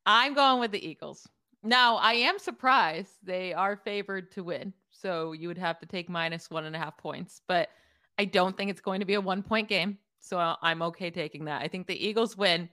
[0.06, 1.28] I'm going with the Eagles.
[1.62, 4.72] Now, I am surprised they are favored to win.
[4.90, 7.68] So you would have to take minus one and a half points, but
[8.18, 9.98] I don't think it's going to be a one point game.
[10.20, 11.62] So I'm okay taking that.
[11.62, 12.68] I think the Eagles win.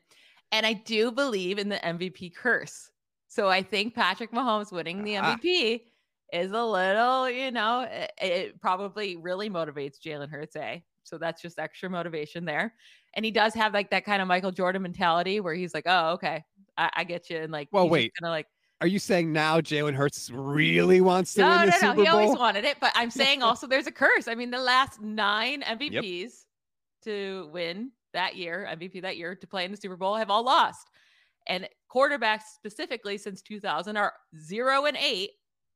[0.52, 2.90] And I do believe in the MVP curse.
[3.28, 5.36] So I think Patrick Mahomes winning the Ah.
[5.36, 5.82] MVP
[6.34, 10.80] is a little, you know, it, it probably really motivates Jalen Hurts, eh?
[11.04, 12.74] So that's just extra motivation there.
[13.14, 16.12] And he does have like that kind of Michael Jordan mentality where he's like, oh,
[16.14, 16.44] okay,
[16.78, 17.38] I, I get you.
[17.38, 18.14] And like, Well, wait.
[18.20, 18.48] gonna like,
[18.82, 21.78] Are you saying now Jalen Hurts really wants to no, win no, the no.
[21.80, 24.28] Super He always wanted it, but I'm saying also there's a curse.
[24.28, 26.46] I mean, the last nine MVPs
[27.04, 30.44] to win that year, MVP that year to play in the Super Bowl have all
[30.44, 30.90] lost.
[31.48, 35.32] And quarterbacks specifically since 2000 are zero and eight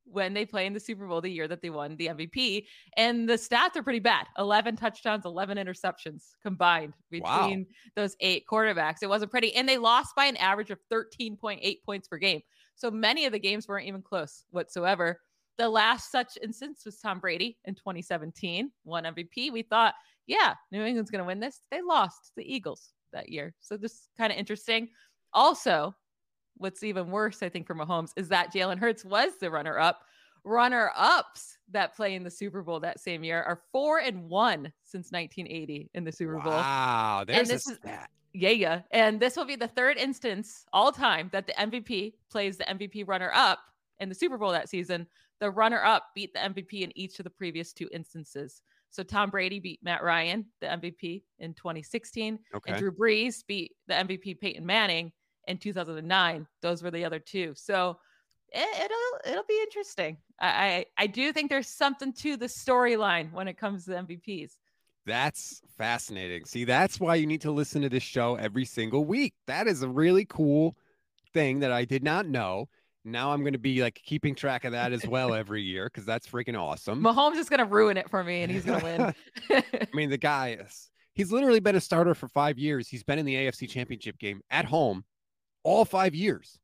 [0.06, 2.66] when they play in the Super Bowl the year that they won the MVP.
[2.98, 7.42] And the stats are pretty bad 11 touchdowns, 11 interceptions combined Wow.
[7.44, 8.98] between those eight quarterbacks.
[9.02, 9.54] It wasn't pretty.
[9.56, 12.42] And they lost by an average of 13.8 points per game.
[12.76, 15.22] So many of the games weren't even close whatsoever.
[15.58, 19.52] The last such instance was Tom Brady in 2017, won MVP.
[19.52, 19.94] We thought,
[20.28, 21.60] yeah, New England's going to win this.
[21.72, 23.54] They lost the Eagles that year.
[23.60, 24.90] So this is kind of interesting.
[25.34, 25.96] Also,
[26.58, 30.02] what's even worse, I think, for Mahomes is that Jalen Hurts was the runner up.
[30.44, 34.74] Runner ups that play in the Super Bowl that same year are four and one
[34.84, 36.54] since 1980 in the Super Bowl.
[36.54, 38.10] Wow, there's this a is- stat.
[38.34, 38.82] Yeah, yeah.
[38.92, 43.06] And this will be the third instance all time that the MVP plays the MVP
[43.06, 43.60] runner up
[44.00, 45.06] in the Super Bowl that season.
[45.42, 48.62] The runner up beat the MVP in each of the previous two instances.
[48.92, 52.38] So Tom Brady beat Matt Ryan, the MVP, in 2016.
[52.54, 52.72] Okay.
[52.72, 55.12] And Drew Brees beat the MVP Peyton Manning
[55.48, 56.46] in 2009.
[56.62, 57.54] Those were the other two.
[57.56, 57.98] So
[58.52, 60.18] it, will it'll be interesting.
[60.40, 64.52] I, I I do think there's something to the storyline when it comes to MVPs.
[65.06, 66.46] That's fascinating.
[66.46, 69.34] See, that's why you need to listen to this show every single week.
[69.48, 70.76] That is a really cool
[71.34, 72.68] thing that I did not know.
[73.04, 76.06] Now I'm going to be like keeping track of that as well every year because
[76.06, 77.02] that's freaking awesome.
[77.02, 79.64] Mahomes is going to ruin it for me and he's going to win.
[79.74, 82.88] I mean, the guy is, he's literally been a starter for five years.
[82.88, 85.04] He's been in the AFC championship game at home
[85.64, 86.60] all five years.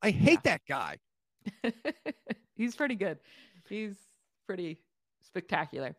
[0.00, 0.56] I hate yeah.
[0.56, 0.98] that guy.
[2.56, 3.18] he's pretty good.
[3.68, 3.96] He's
[4.46, 4.78] pretty
[5.22, 5.94] spectacular.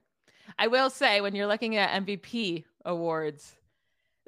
[0.57, 3.55] I will say when you're looking at MVP awards,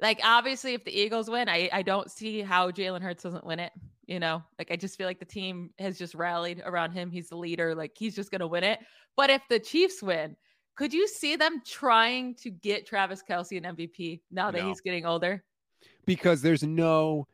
[0.00, 3.60] like obviously if the Eagles win, I, I don't see how Jalen Hurts doesn't win
[3.60, 3.72] it.
[4.06, 7.10] You know, like I just feel like the team has just rallied around him.
[7.10, 8.78] He's the leader, like he's just gonna win it.
[9.16, 10.36] But if the Chiefs win,
[10.76, 14.68] could you see them trying to get Travis Kelce an MVP now that no.
[14.68, 15.42] he's getting older?
[16.04, 17.26] Because there's no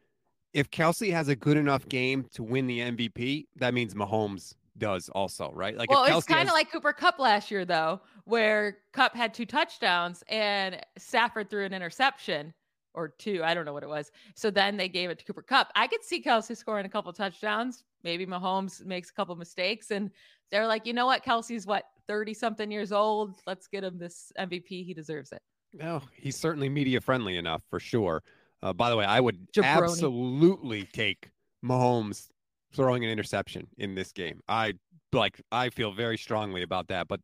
[0.52, 5.08] if Kelce has a good enough game to win the MVP, that means Mahomes does
[5.10, 5.76] also, right?
[5.76, 6.54] Like, well, it's kind of has...
[6.54, 11.72] like Cooper Kupp last year, though, where Kupp had two touchdowns and Stafford threw an
[11.72, 12.52] interception
[12.94, 13.42] or two.
[13.44, 14.10] I don't know what it was.
[14.34, 15.70] So then they gave it to Cooper Kupp.
[15.74, 17.84] I could see Kelce scoring a couple touchdowns.
[18.04, 20.10] Maybe Mahomes makes a couple mistakes, and
[20.50, 21.24] they're like, you know what?
[21.24, 23.40] Kelce's what thirty something years old.
[23.46, 24.84] Let's get him this MVP.
[24.84, 25.40] He deserves it.
[25.74, 28.22] No, he's certainly media friendly enough for sure.
[28.62, 29.64] Uh, by the way, I would Jabroni.
[29.64, 31.30] absolutely take
[31.64, 32.28] Mahomes
[32.74, 34.40] throwing an interception in this game.
[34.48, 34.74] I
[35.12, 37.08] like I feel very strongly about that.
[37.08, 37.20] But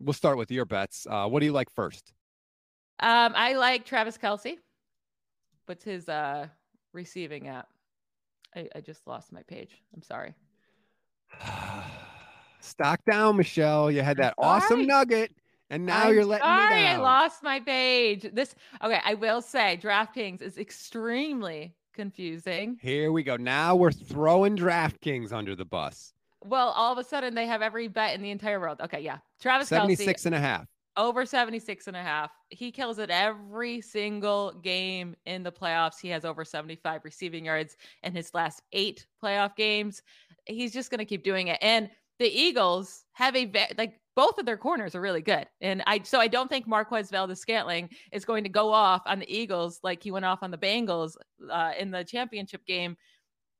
[0.00, 1.06] we'll start with your bets.
[1.08, 2.12] Uh, what do you like first?
[3.00, 4.56] Um, I like Travis Kelce.
[5.68, 6.46] What's his uh
[6.94, 7.68] receiving app?
[8.56, 9.82] I, I just lost my page.
[9.94, 10.34] I'm sorry.
[12.60, 13.90] Stock down, Michelle.
[13.90, 15.30] You had that awesome nugget.
[15.70, 17.00] And now I'm you're letting sorry, me down.
[17.00, 18.26] I lost my page.
[18.32, 19.00] This okay.
[19.04, 22.78] I will say DraftKings is extremely confusing.
[22.80, 23.36] Here we go.
[23.36, 26.14] Now we're throwing DraftKings under the bus.
[26.44, 28.80] Well, all of a sudden they have every bet in the entire world.
[28.80, 29.18] Okay, yeah.
[29.42, 30.66] Travis 76 Kelce, and a half.
[30.98, 32.32] Over 76 and a half.
[32.50, 36.00] He kills it every single game in the playoffs.
[36.00, 40.02] He has over 75 receiving yards in his last eight playoff games.
[40.46, 41.58] He's just going to keep doing it.
[41.62, 45.46] And the Eagles have a like both of their corners are really good.
[45.60, 49.32] And I so I don't think Marquez Valdes-Scantling is going to go off on the
[49.32, 51.12] Eagles like he went off on the Bengals
[51.48, 52.96] uh, in the championship game.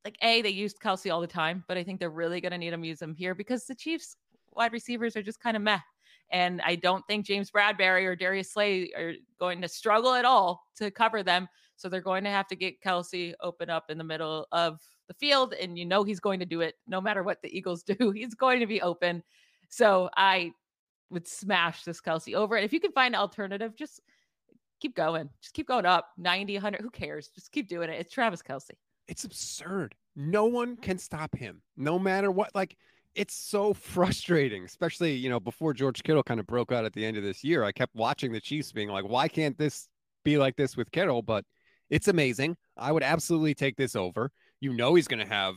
[0.04, 2.58] Like A, they used Kelce all the time, but I think they're really going to
[2.58, 4.16] need him use him here because the Chiefs
[4.52, 5.78] wide receivers are just kind of meh.
[6.30, 10.64] And I don't think James Bradberry or Darius Slay are going to struggle at all
[10.76, 11.48] to cover them.
[11.76, 15.14] So they're going to have to get Kelce open up in the middle of the
[15.14, 15.54] field.
[15.54, 18.10] And you know he's going to do it no matter what the Eagles do.
[18.10, 19.22] He's going to be open.
[19.70, 20.52] So I
[21.10, 22.56] would smash this Kelce over.
[22.56, 24.00] And if you can find an alternative, just
[24.80, 25.30] keep going.
[25.40, 26.80] Just keep going up 90, 100.
[26.80, 27.30] Who cares?
[27.34, 28.00] Just keep doing it.
[28.00, 28.70] It's Travis Kelce.
[29.06, 29.94] It's absurd.
[30.16, 32.54] No one can stop him, no matter what.
[32.54, 32.76] Like,
[33.18, 37.04] it's so frustrating, especially, you know, before George Kittle kind of broke out at the
[37.04, 37.64] end of this year.
[37.64, 39.88] I kept watching the Chiefs being like, why can't this
[40.24, 41.22] be like this with Kittle?
[41.22, 41.44] But
[41.90, 42.56] it's amazing.
[42.76, 44.30] I would absolutely take this over.
[44.60, 45.56] You know, he's going to have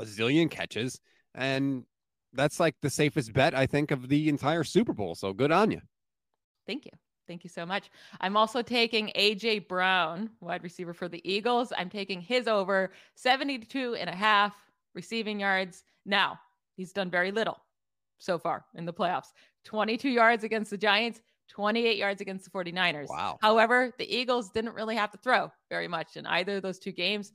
[0.00, 0.98] a zillion catches.
[1.32, 1.84] And
[2.32, 5.14] that's like the safest bet I think of the entire Super Bowl.
[5.14, 5.82] So good on you.
[6.66, 6.92] Thank you.
[7.28, 7.88] Thank you so much.
[8.20, 11.72] I'm also taking AJ Brown, wide receiver for the Eagles.
[11.76, 14.56] I'm taking his over 72 and a half
[14.92, 15.84] receiving yards.
[16.04, 16.40] Now,
[16.76, 17.58] he's done very little
[18.18, 19.28] so far in the playoffs
[19.64, 23.08] 22 yards against the Giants, 28 yards against the 49ers.
[23.08, 23.38] Wow.
[23.40, 26.92] However, the Eagles didn't really have to throw very much in either of those two
[26.92, 27.32] games.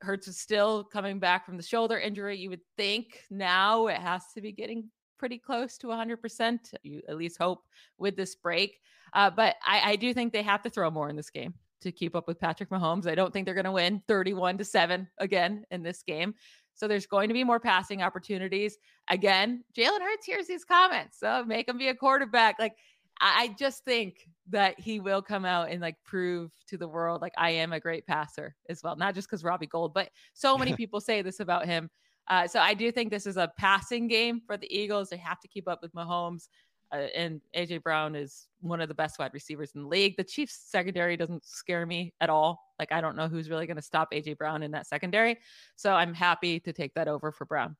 [0.00, 2.38] Hurts is still coming back from the shoulder injury.
[2.38, 6.58] You would think now it has to be getting pretty close to 100%.
[6.82, 7.64] You at least hope
[7.98, 8.78] with this break.
[9.12, 11.92] Uh, but I, I do think they have to throw more in this game to
[11.92, 13.06] keep up with Patrick Mahomes.
[13.06, 16.34] I don't think they're going to win 31 to 7 again in this game.
[16.78, 18.78] So there's going to be more passing opportunities.
[19.10, 21.18] Again, Jalen Hurts hears these comments.
[21.18, 22.56] So make him be a quarterback.
[22.60, 22.76] Like
[23.20, 27.32] I just think that he will come out and like prove to the world like
[27.36, 28.94] I am a great passer as well.
[28.94, 31.90] Not just because Robbie Gould, but so many people say this about him.
[32.28, 35.08] Uh, so I do think this is a passing game for the Eagles.
[35.08, 36.48] They have to keep up with Mahomes.
[36.90, 40.16] Uh, and AJ Brown is one of the best wide receivers in the league.
[40.16, 42.72] The Chiefs secondary doesn't scare me at all.
[42.78, 45.38] Like I don't know who's really going to stop AJ Brown in that secondary.
[45.76, 47.76] So I'm happy to take that over for Brown.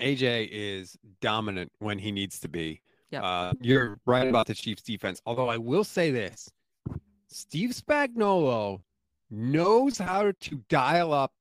[0.00, 2.82] AJ is dominant when he needs to be.
[3.10, 3.22] Yeah.
[3.22, 5.22] Uh, you're right about the Chiefs defense.
[5.24, 6.50] Although I will say this
[7.28, 8.80] Steve Spagnuolo
[9.30, 11.32] knows how to dial up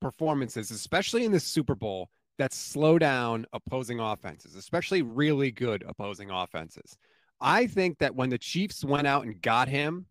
[0.00, 6.30] performances, especially in the Super Bowl, that slow down opposing offenses, especially really good opposing
[6.30, 6.96] offenses.
[7.40, 10.06] I think that when the Chiefs went out and got him,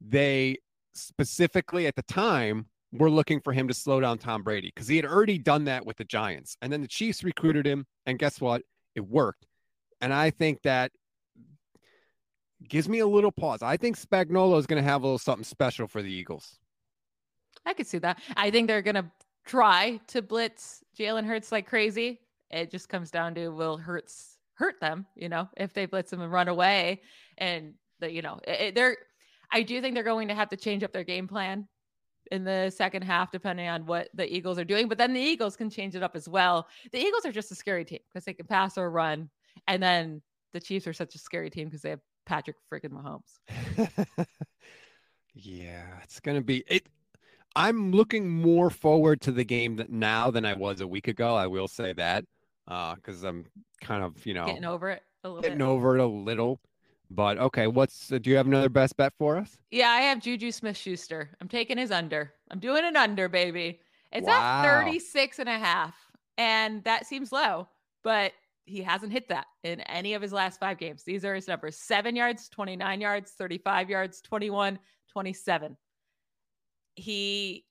[0.00, 0.58] they
[0.92, 4.96] specifically at the time were looking for him to slow down Tom Brady because he
[4.96, 6.56] had already done that with the Giants.
[6.62, 8.62] And then the Chiefs recruited him, and guess what?
[8.94, 9.46] It worked.
[10.00, 10.92] And I think that
[12.68, 13.62] gives me a little pause.
[13.62, 16.58] I think Spagnuolo is going to have a little something special for the Eagles.
[17.64, 18.20] I could see that.
[18.36, 19.06] I think they're going to
[19.46, 22.20] try to blitz Jalen Hurts like crazy.
[22.50, 26.20] It just comes down to will Hurts hurt them, you know, if they blitz them
[26.20, 27.02] and run away.
[27.38, 28.96] And the, you know, it, they're,
[29.52, 31.68] I do think they're going to have to change up their game plan
[32.32, 34.88] in the second half, depending on what the Eagles are doing.
[34.88, 36.66] But then the Eagles can change it up as well.
[36.92, 39.30] The Eagles are just a scary team because they can pass or run.
[39.68, 44.26] And then the Chiefs are such a scary team because they have Patrick freaking Mahomes.
[45.34, 46.86] yeah, it's going to be it.
[47.56, 51.34] I'm looking more forward to the game now than I was a week ago.
[51.34, 52.24] I will say that
[52.66, 53.46] because uh, I'm
[53.80, 55.64] kind of you know getting over it a little getting bit.
[55.64, 56.60] over it a little.
[57.10, 59.56] But okay, what's uh, do you have another best bet for us?
[59.70, 61.30] Yeah, I have Juju Smith Schuster.
[61.40, 62.34] I'm taking his under.
[62.50, 63.80] I'm doing an under, baby.
[64.12, 64.62] It's wow.
[64.64, 65.94] at 36 and a half.
[66.38, 67.68] And that seems low,
[68.02, 68.32] but
[68.66, 71.02] he hasn't hit that in any of his last five games.
[71.04, 74.78] These are his numbers seven yards, 29 yards, 35 yards, 21,
[75.10, 75.76] 27.
[76.96, 77.64] He,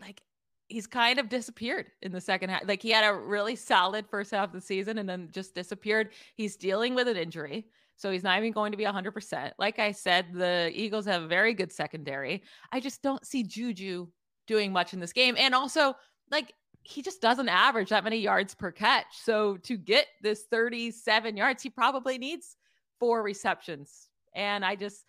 [0.00, 0.20] like,
[0.68, 2.62] he's kind of disappeared in the second half.
[2.66, 6.10] Like, he had a really solid first half of the season and then just disappeared.
[6.34, 7.66] He's dealing with an injury.
[7.96, 9.52] So he's not even going to be 100%.
[9.58, 12.42] Like I said, the Eagles have a very good secondary.
[12.72, 14.08] I just don't see Juju
[14.48, 15.36] doing much in this game.
[15.38, 15.94] And also,
[16.30, 19.06] like, he just doesn't average that many yards per catch.
[19.22, 22.56] So to get this 37 yards, he probably needs
[22.98, 24.08] four receptions.
[24.34, 25.04] And I just,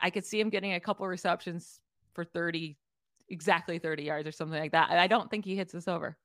[0.00, 1.80] I could see him getting a couple receptions
[2.14, 2.76] for 30,
[3.28, 4.90] exactly 30 yards or something like that.
[4.90, 6.16] I don't think he hits this over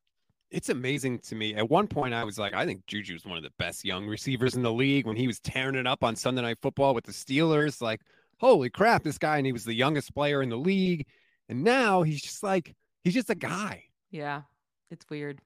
[0.49, 1.55] it's amazing to me.
[1.55, 4.07] At one point, I was like, I think Juju is one of the best young
[4.07, 7.05] receivers in the league when he was tearing it up on Sunday Night Football with
[7.05, 7.81] the Steelers.
[7.81, 8.01] Like,
[8.39, 11.05] holy crap, this guy, and he was the youngest player in the league.
[11.49, 13.83] And now he's just like, he's just a guy.
[14.09, 14.43] Yeah,
[14.89, 15.41] it's weird.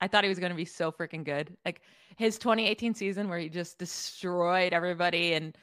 [0.00, 1.56] I thought he was going to be so freaking good.
[1.64, 1.80] Like
[2.16, 5.32] his 2018 season where he just destroyed everybody.
[5.34, 5.58] And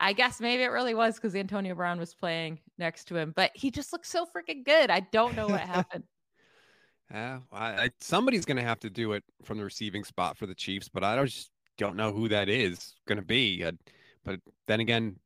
[0.00, 3.50] I guess maybe it really was because Antonio Brown was playing next to him, but
[3.54, 4.90] he just looked so freaking good.
[4.90, 6.04] I don't know what happened.
[7.10, 10.46] Yeah, I, I, somebody's going to have to do it from the receiving spot for
[10.46, 13.62] the Chiefs, but I just don't know who that is going to be.
[13.62, 13.72] Uh,
[14.24, 15.16] but then again,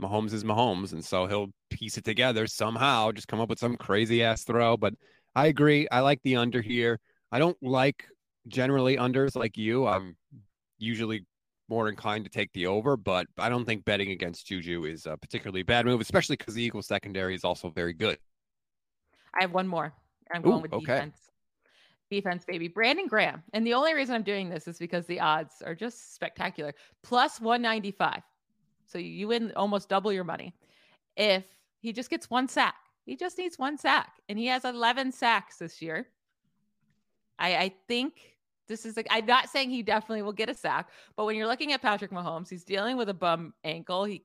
[0.00, 3.76] Mahomes is Mahomes, and so he'll piece it together somehow, just come up with some
[3.76, 4.76] crazy ass throw.
[4.76, 4.94] But
[5.34, 5.88] I agree.
[5.90, 7.00] I like the under here.
[7.32, 8.06] I don't like
[8.46, 9.86] generally unders like you.
[9.86, 10.16] I'm
[10.78, 11.24] usually
[11.70, 15.16] more inclined to take the over, but I don't think betting against Juju is a
[15.16, 18.18] particularly bad move, especially because the Eagles secondary is also very good.
[19.34, 19.92] I have one more.
[20.32, 20.84] I'm going Ooh, with okay.
[20.84, 21.30] defense
[22.10, 22.68] defense, baby.
[22.68, 23.42] Brandon Graham.
[23.54, 26.74] And the only reason I'm doing this is because the odds are just spectacular.
[27.02, 28.20] Plus 195.
[28.86, 30.52] So you win almost double your money.
[31.16, 31.44] If
[31.78, 32.74] he just gets one sack,
[33.06, 34.14] he just needs one sack.
[34.28, 36.08] And he has 11 sacks this year.
[37.38, 38.36] I, I think
[38.70, 41.48] this is like, I'm not saying he definitely will get a sack, but when you're
[41.48, 44.04] looking at Patrick Mahomes, he's dealing with a bum ankle.
[44.04, 44.24] He,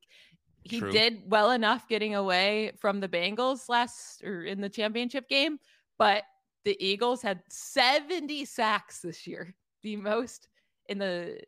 [0.64, 0.92] he True.
[0.92, 5.58] did well enough getting away from the Bengals last or in the championship game,
[5.98, 6.24] but
[6.64, 9.54] the Eagles had 70 sacks this year,
[9.84, 10.48] the most
[10.88, 11.40] in the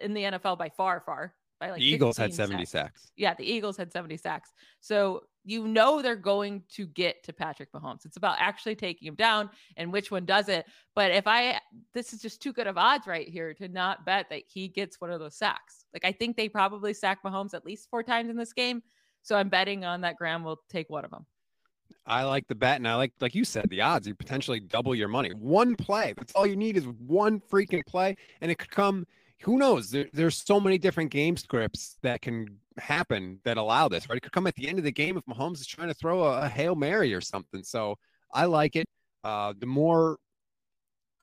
[0.00, 1.34] in the NFL by far, far.
[1.60, 2.70] By like the Eagles had 70 sacks.
[2.70, 3.12] sacks.
[3.16, 4.52] Yeah, the Eagles had 70 sacks.
[4.80, 8.04] So you know they're going to get to Patrick Mahomes.
[8.04, 10.66] It's about actually taking him down and which one does it.
[10.94, 11.60] But if I
[11.92, 15.00] this is just too good of odds right here to not bet that he gets
[15.00, 15.84] one of those sacks.
[15.92, 18.82] Like I think they probably sack Mahomes at least four times in this game.
[19.22, 21.26] So I'm betting on that Graham will take one of them.
[22.06, 24.08] I like the bet, and I like, like you said, the odds.
[24.08, 25.30] You potentially double your money.
[25.30, 26.14] One play.
[26.16, 29.06] That's all you need is one freaking play, and it could come.
[29.44, 29.90] Who knows?
[29.90, 34.08] There, there's so many different game scripts that can happen that allow this.
[34.08, 34.16] Right?
[34.16, 36.24] It could come at the end of the game if Mahomes is trying to throw
[36.24, 37.62] a, a hail mary or something.
[37.62, 37.96] So
[38.32, 38.86] I like it.
[39.24, 40.16] Uh, the more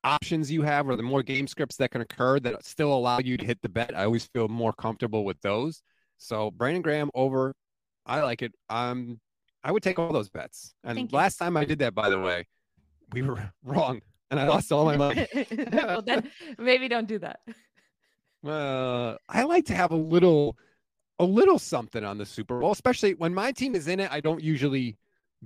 [0.03, 3.37] options you have, or the more game scripts that can occur that still allow you
[3.37, 5.81] to hit the bet, I always feel more comfortable with those.
[6.17, 7.53] So Brandon Graham over.
[8.05, 8.53] I like it.
[8.69, 9.19] Um,
[9.63, 10.73] I would take all those bets.
[10.83, 11.45] And Thank last you.
[11.45, 12.47] time I did that, by the way,
[13.11, 14.01] we were wrong
[14.31, 15.27] and I lost all my money.
[15.71, 17.39] well, then maybe don't do that.
[18.45, 20.57] Uh, I like to have a little,
[21.19, 24.11] a little something on the Super Bowl, especially when my team is in it.
[24.11, 24.97] I don't usually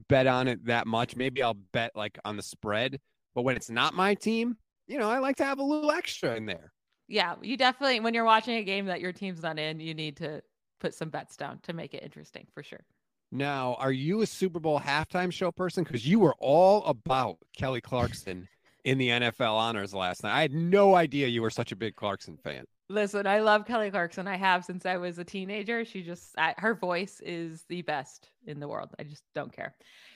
[0.09, 1.15] bet on it that much.
[1.15, 2.99] Maybe I'll bet like on the spread,
[3.35, 6.35] but when it's not my team, you know, I like to have a little extra
[6.35, 6.71] in there.
[7.07, 10.17] Yeah, you definitely when you're watching a game that your team's not in, you need
[10.17, 10.41] to
[10.79, 12.83] put some bets down to make it interesting for sure.
[13.31, 15.83] Now, are you a Super Bowl halftime show person?
[15.83, 18.47] Because you were all about Kelly Clarkson
[18.83, 20.37] in the NFL honors last night.
[20.37, 22.65] I had no idea you were such a big Clarkson fan.
[22.93, 24.27] Listen, I love Kelly Clarkson.
[24.27, 25.83] I have since I was a teenager.
[25.83, 28.91] She just, I, her voice is the best in the world.
[28.99, 29.73] I just don't care.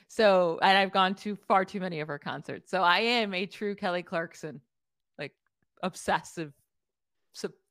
[0.08, 2.70] So, and I've gone to far too many of her concerts.
[2.70, 4.62] So I am a true Kelly Clarkson,
[5.18, 5.34] like
[5.82, 6.54] obsessive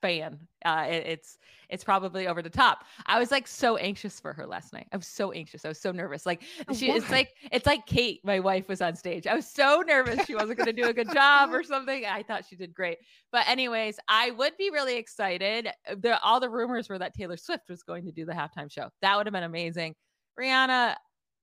[0.02, 0.38] fan.
[0.64, 1.38] Uh, it, it's
[1.68, 2.84] it's probably over the top.
[3.06, 4.86] I was like so anxious for her last night.
[4.92, 5.64] I was so anxious.
[5.64, 6.26] I was so nervous.
[6.26, 9.26] Like oh, she, it's like it's like Kate, my wife, was on stage.
[9.26, 12.04] I was so nervous she wasn't going to do a good job or something.
[12.04, 12.98] I thought she did great.
[13.32, 15.68] But anyways, I would be really excited.
[15.98, 18.88] The, all the rumors were that Taylor Swift was going to do the halftime show.
[19.02, 19.94] That would have been amazing.
[20.38, 20.94] Rihanna,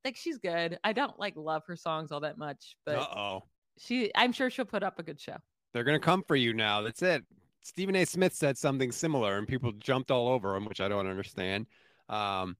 [0.06, 0.78] like she's good.
[0.84, 3.44] I don't like love her songs all that much, but oh,
[3.78, 5.38] she, I'm sure she'll put up a good show.
[5.74, 6.82] They're gonna come for you now.
[6.82, 7.24] That's it.
[7.64, 8.06] Stephen A.
[8.06, 11.66] Smith said something similar, and people jumped all over him, which I don't understand.
[12.10, 12.58] Um,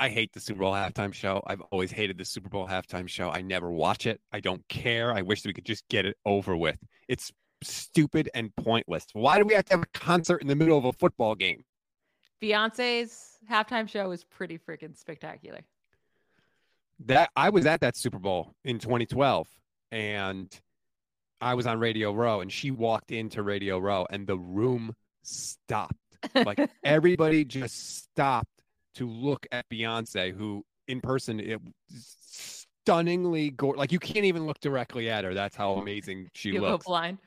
[0.00, 1.42] I hate the Super Bowl halftime show.
[1.46, 3.30] I've always hated the Super Bowl halftime show.
[3.30, 4.20] I never watch it.
[4.32, 5.12] I don't care.
[5.12, 6.78] I wish we could just get it over with.
[7.08, 7.30] It's
[7.62, 9.06] stupid and pointless.
[9.12, 11.64] Why do we have to have a concert in the middle of a football game?
[12.40, 15.60] Beyonce's halftime show was pretty freaking spectacular.
[17.04, 19.48] That I was at that Super Bowl in 2012,
[19.92, 20.60] and
[21.40, 25.94] I was on Radio Row and she walked into Radio Row and the room stopped.
[26.34, 28.62] Like everybody just stopped
[28.96, 34.58] to look at Beyonce, who in person it stunningly go like you can't even look
[34.58, 35.32] directly at her.
[35.32, 36.86] That's how amazing she you looks.
[36.86, 37.18] blind.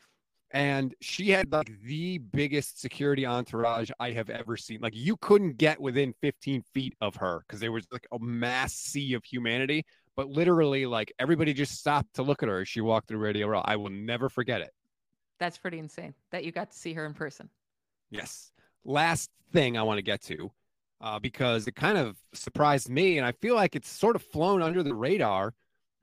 [0.53, 4.81] And she had like the biggest security entourage I have ever seen.
[4.81, 8.73] Like you couldn't get within 15 feet of her because there was like a mass
[8.73, 9.85] sea of humanity
[10.15, 13.47] but literally like everybody just stopped to look at her as she walked through Radio
[13.47, 13.61] Row.
[13.63, 14.71] I will never forget it.
[15.39, 17.49] That's pretty insane that you got to see her in person.
[18.09, 18.51] Yes.
[18.83, 20.51] Last thing I want to get to,
[20.99, 24.61] uh, because it kind of surprised me, and I feel like it's sort of flown
[24.61, 25.53] under the radar.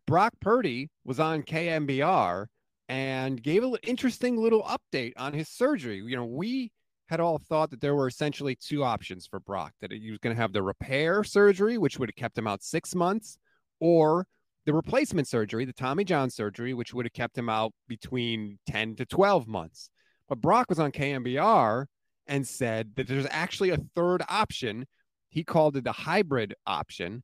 [0.06, 2.46] Brock Purdy was on KNBR
[2.88, 5.98] and gave an interesting little update on his surgery.
[5.98, 6.72] You know, we
[7.08, 10.34] had all thought that there were essentially two options for Brock that he was going
[10.34, 13.38] to have the repair surgery, which would have kept him out six months,
[13.80, 14.26] or
[14.66, 18.96] the replacement surgery, the Tommy John surgery, which would have kept him out between 10
[18.96, 19.90] to 12 months.
[20.28, 21.86] But Brock was on KNBR
[22.26, 24.86] and said that there's actually a third option.
[25.30, 27.22] He called it the hybrid option.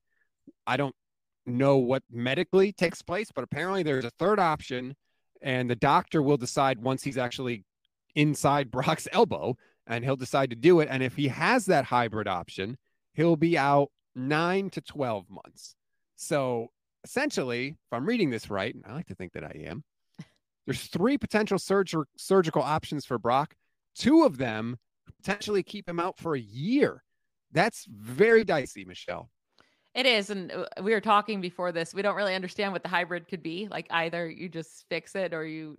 [0.66, 0.94] I don't
[1.44, 4.94] know what medically takes place, but apparently there's a third option,
[5.42, 7.64] and the doctor will decide once he's actually
[8.14, 10.88] inside Brock's elbow and he'll decide to do it.
[10.90, 12.78] And if he has that hybrid option,
[13.12, 15.76] he'll be out nine to 12 months.
[16.16, 16.68] So
[17.04, 19.84] essentially, if I'm reading this right, and I like to think that I am,
[20.66, 23.54] there's three potential surg- surgical options for Brock.
[23.94, 27.02] Two of them potentially keep him out for a year.
[27.52, 29.30] That's very dicey, Michelle.
[29.94, 30.30] It is.
[30.30, 31.94] And uh, we were talking before this.
[31.94, 33.68] We don't really understand what the hybrid could be.
[33.70, 35.78] Like either you just fix it or you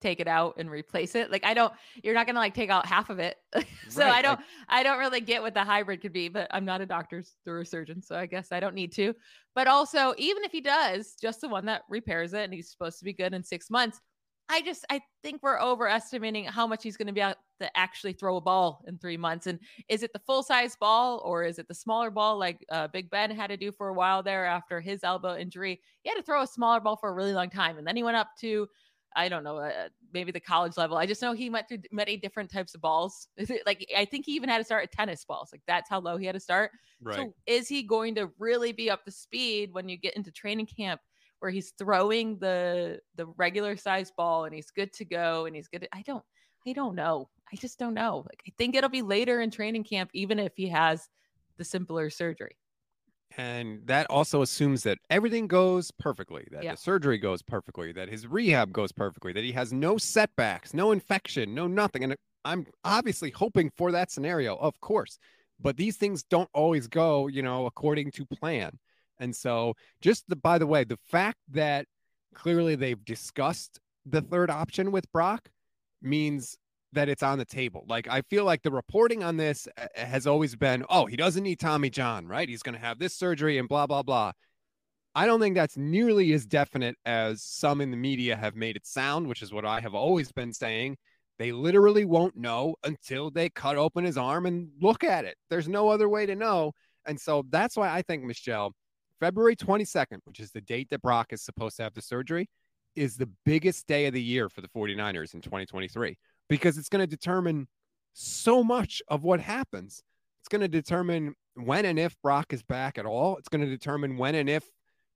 [0.00, 1.30] take it out and replace it.
[1.30, 1.72] Like I don't
[2.02, 3.36] you're not going to like take out half of it.
[3.88, 6.48] so right, I don't like, I don't really get what the hybrid could be, but
[6.50, 9.14] I'm not a doctor or a surgeon, so I guess I don't need to.
[9.54, 12.98] But also even if he does, just the one that repairs it and he's supposed
[12.98, 14.00] to be good in 6 months,
[14.48, 18.12] I just I think we're overestimating how much he's going to be able to actually
[18.12, 19.46] throw a ball in three months.
[19.46, 22.88] And is it the full size ball or is it the smaller ball like uh,
[22.88, 25.80] Big Ben had to do for a while there after his elbow injury?
[26.02, 28.02] He had to throw a smaller ball for a really long time, and then he
[28.02, 28.68] went up to
[29.16, 30.98] I don't know, uh, maybe the college level.
[30.98, 33.28] I just know he went through many different types of balls.
[33.66, 35.48] like I think he even had to start at tennis balls.
[35.52, 36.70] Like that's how low he had to start.
[37.00, 37.16] Right.
[37.16, 40.66] So is he going to really be up to speed when you get into training
[40.66, 41.00] camp
[41.40, 45.68] where he's throwing the the regular size ball and he's good to go and he's
[45.68, 45.80] good?
[45.80, 46.24] To, I don't
[46.66, 47.30] I don't know.
[47.50, 48.24] I just don't know.
[48.28, 51.08] Like I think it'll be later in training camp, even if he has
[51.56, 52.56] the simpler surgery.
[53.36, 56.72] And that also assumes that everything goes perfectly, that yeah.
[56.72, 60.90] the surgery goes perfectly, that his rehab goes perfectly, that he has no setbacks, no
[60.90, 62.02] infection, no nothing.
[62.02, 62.16] And
[62.46, 65.18] I'm obviously hoping for that scenario, of course.
[65.60, 68.78] But these things don't always go, you know, according to plan.
[69.18, 71.86] And so, just the by the way, the fact that
[72.34, 75.50] clearly they've discussed the third option with Brock
[76.02, 76.56] means
[76.96, 77.84] that it's on the table.
[77.88, 81.42] Like I feel like the reporting on this uh, has always been, oh, he doesn't
[81.42, 82.48] need Tommy John, right?
[82.48, 84.32] He's going to have this surgery and blah blah blah.
[85.14, 88.86] I don't think that's nearly as definite as some in the media have made it
[88.86, 90.98] sound, which is what I have always been saying.
[91.38, 95.36] They literally won't know until they cut open his arm and look at it.
[95.48, 96.72] There's no other way to know.
[97.06, 98.72] And so that's why I think, Michelle,
[99.20, 102.48] February 22nd, which is the date that Brock is supposed to have the surgery,
[102.94, 106.16] is the biggest day of the year for the 49ers in 2023
[106.48, 107.68] because it's going to determine
[108.12, 110.02] so much of what happens.
[110.40, 113.36] It's going to determine when and if Brock is back at all.
[113.36, 114.64] It's going to determine when and if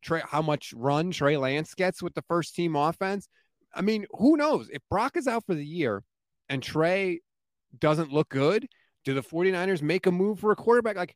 [0.02, 3.28] Trey, how much run Trey Lance gets with the first team offense.
[3.74, 4.68] I mean, who knows?
[4.70, 6.02] If Brock is out for the year
[6.48, 7.20] and Trey
[7.78, 8.66] doesn't look good,
[9.04, 10.96] do the 49ers make a move for a quarterback?
[10.96, 11.14] Like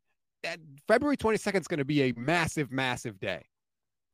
[0.86, 3.44] February 22nd is going to be a massive, massive day.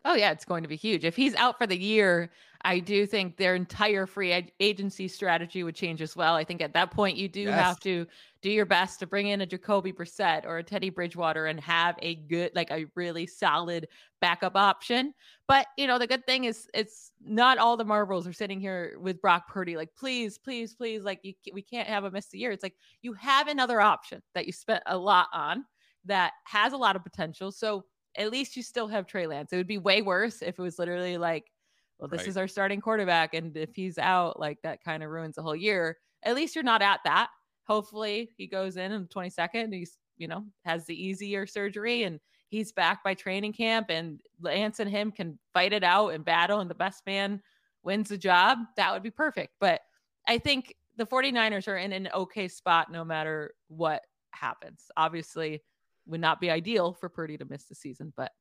[0.05, 1.05] Oh yeah, it's going to be huge.
[1.05, 2.30] If he's out for the year,
[2.62, 6.34] I do think their entire free agency strategy would change as well.
[6.34, 7.59] I think at that point you do yes.
[7.59, 8.07] have to
[8.42, 11.96] do your best to bring in a Jacoby Brissett or a Teddy Bridgewater and have
[12.01, 13.88] a good, like a really solid
[14.20, 15.14] backup option.
[15.46, 18.96] But you know, the good thing is it's not all the marbles are sitting here
[19.01, 19.76] with Brock Purdy.
[19.76, 22.53] Like, please, please, please, like you, we can't have a miss the year.
[22.53, 25.64] It's like you have another option that you spent a lot on
[26.07, 27.53] that has a lot of potential.
[27.53, 27.84] So
[28.20, 29.52] at least you still have Trey Lance.
[29.52, 31.50] It would be way worse if it was literally like,
[31.98, 32.28] well, this right.
[32.28, 33.32] is our starting quarterback.
[33.32, 35.96] And if he's out, like that kind of ruins the whole year.
[36.22, 37.30] At least you're not at that.
[37.66, 39.72] Hopefully he goes in in the 22nd.
[39.72, 44.80] He's, you know, has the easier surgery and he's back by training camp and Lance
[44.80, 47.40] and him can fight it out and battle and the best man
[47.82, 48.58] wins the job.
[48.76, 49.54] That would be perfect.
[49.60, 49.80] But
[50.28, 54.02] I think the 49ers are in an okay spot no matter what
[54.32, 54.90] happens.
[54.96, 55.62] Obviously,
[56.11, 58.32] would not be ideal for Purdy to miss the season, but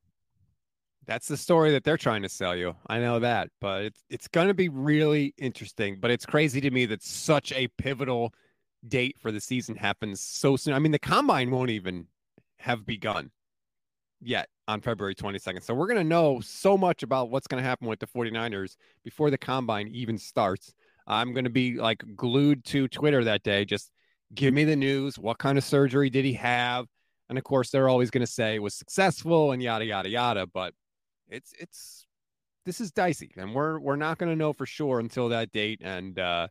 [1.06, 2.76] that's the story that they're trying to sell you.
[2.88, 5.98] I know that, but it's it's going to be really interesting.
[6.00, 8.34] But it's crazy to me that such a pivotal
[8.88, 10.74] date for the season happens so soon.
[10.74, 12.08] I mean, the combine won't even
[12.58, 13.32] have begun
[14.22, 15.64] yet on February 22nd.
[15.64, 18.76] So we're going to know so much about what's going to happen with the 49ers
[19.04, 20.74] before the combine even starts.
[21.08, 23.66] I'm going to be like glued to Twitter that day.
[23.66, 23.92] Just
[24.36, 25.18] give me the news.
[25.18, 26.86] What kind of surgery did he have?
[27.30, 30.48] And of course, they're always going to say it was successful and yada yada yada.
[30.48, 30.74] But
[31.30, 32.08] it's it's
[32.66, 35.82] this is dicey, and we're we're not going to know for sure until that date.
[35.84, 36.48] And uh,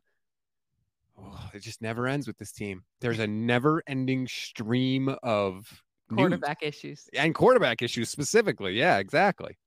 [1.17, 2.83] oh, it just never ends with this team.
[3.01, 6.75] There's a never-ending stream of quarterback news.
[6.75, 8.73] issues and quarterback issues specifically.
[8.73, 9.57] Yeah, exactly.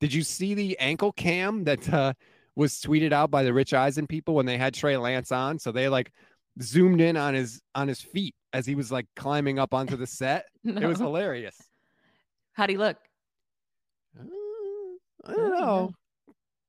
[0.00, 2.12] Did you see the ankle cam that uh,
[2.56, 5.58] was tweeted out by the Rich Eisen people when they had Trey Lance on?
[5.60, 6.12] So they like
[6.60, 10.06] zoomed in on his on his feet as he was like climbing up onto the
[10.06, 10.46] set.
[10.64, 10.80] no.
[10.80, 11.56] It was hilarious.
[12.52, 12.96] How'd he look?
[14.18, 14.24] Uh,
[15.24, 15.94] I don't know.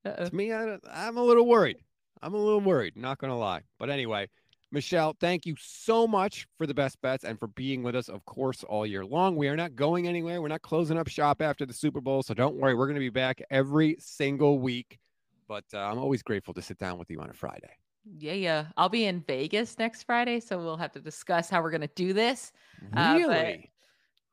[0.06, 0.24] Uh-oh.
[0.26, 1.78] To me, I, I'm a little worried.
[2.22, 3.62] I'm a little worried, not going to lie.
[3.78, 4.28] But anyway,
[4.70, 8.24] Michelle, thank you so much for the best bets and for being with us, of
[8.24, 9.36] course, all year long.
[9.36, 10.40] We are not going anywhere.
[10.40, 12.22] We're not closing up shop after the Super Bowl.
[12.22, 12.74] So don't worry.
[12.74, 14.98] We're going to be back every single week.
[15.48, 17.76] But uh, I'm always grateful to sit down with you on a Friday.
[18.18, 18.66] Yeah, yeah.
[18.76, 21.90] I'll be in Vegas next Friday, so we'll have to discuss how we're going to
[21.94, 22.52] do this.
[22.94, 23.70] Really?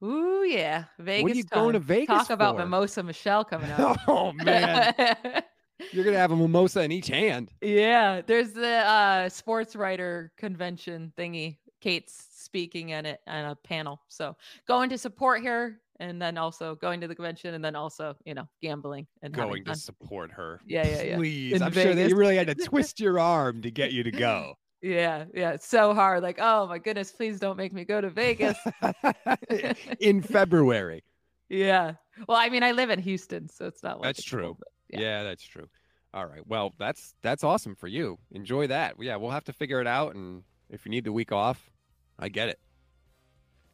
[0.01, 0.86] Uh, ooh, yeah.
[0.99, 1.24] Vegas.
[1.24, 1.63] What are you time.
[1.63, 2.34] going to Vegas Talk for?
[2.34, 3.97] about Mimosa Michelle coming up.
[4.07, 4.93] oh, man.
[5.91, 7.51] You're going to have a mimosa in each hand.
[7.61, 8.22] Yeah.
[8.26, 11.57] There's the uh, sports writer convention thingy.
[11.80, 13.99] Kate's speaking at it on a panel.
[14.07, 14.36] So
[14.67, 18.34] going to support her and then also going to the convention and then also you
[18.34, 20.60] know gambling and going to support her.
[20.66, 21.16] Yeah yeah yeah.
[21.16, 21.84] Please In i'm Vegas.
[21.84, 24.56] sure that you really had to twist your arm to get you to go.
[24.84, 28.10] Yeah yeah it's so hard like oh my goodness please don't make me go to
[28.10, 28.58] vegas.
[29.99, 31.04] In february.
[31.49, 31.93] Yeah
[32.28, 34.58] well i mean i live in houston so it's not like that's true.
[34.89, 34.99] yeah.
[34.99, 35.68] yeah that's true.
[36.16, 38.18] All right well that's that's awesome for you.
[38.32, 38.95] Enjoy that.
[38.99, 40.41] Yeah we'll have to figure it out and
[40.72, 41.70] if you need the week off
[42.18, 42.60] i get it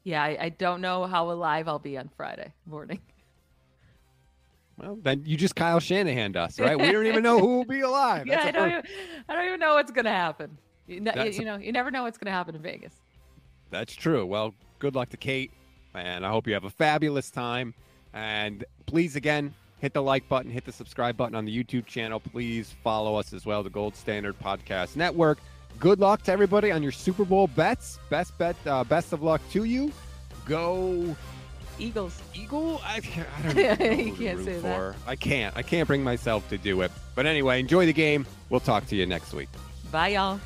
[0.07, 3.01] yeah, I, I don't know how alive I'll be on Friday morning.
[4.77, 6.79] Well, then you just Kyle Shanahan us, right?
[6.79, 8.25] We don't even know who will be alive.
[8.25, 8.83] yeah, I don't, even,
[9.27, 10.57] I don't even know what's going to happen.
[10.87, 12.93] You, you, you know, you never know what's going to happen in Vegas.
[13.69, 14.25] That's true.
[14.25, 15.51] Well, good luck to Kate,
[15.93, 17.73] and I hope you have a fabulous time.
[18.13, 22.21] And please, again, hit the like button, hit the subscribe button on the YouTube channel.
[22.21, 25.39] Please follow us as well, the Gold Standard Podcast Network.
[25.79, 27.99] Good luck to everybody on your Super Bowl bets.
[28.09, 29.91] Best bet, uh, best of luck to you.
[30.45, 31.15] Go
[31.79, 32.19] Eagles.
[32.33, 32.81] Eagle?
[32.83, 33.85] I, I don't know.
[33.91, 34.61] you can't say for.
[34.61, 34.95] that.
[35.05, 35.55] I can't.
[35.55, 36.91] I can't bring myself to do it.
[37.13, 38.25] But anyway, enjoy the game.
[38.49, 39.49] We'll talk to you next week.
[39.91, 40.39] Bye, y'all.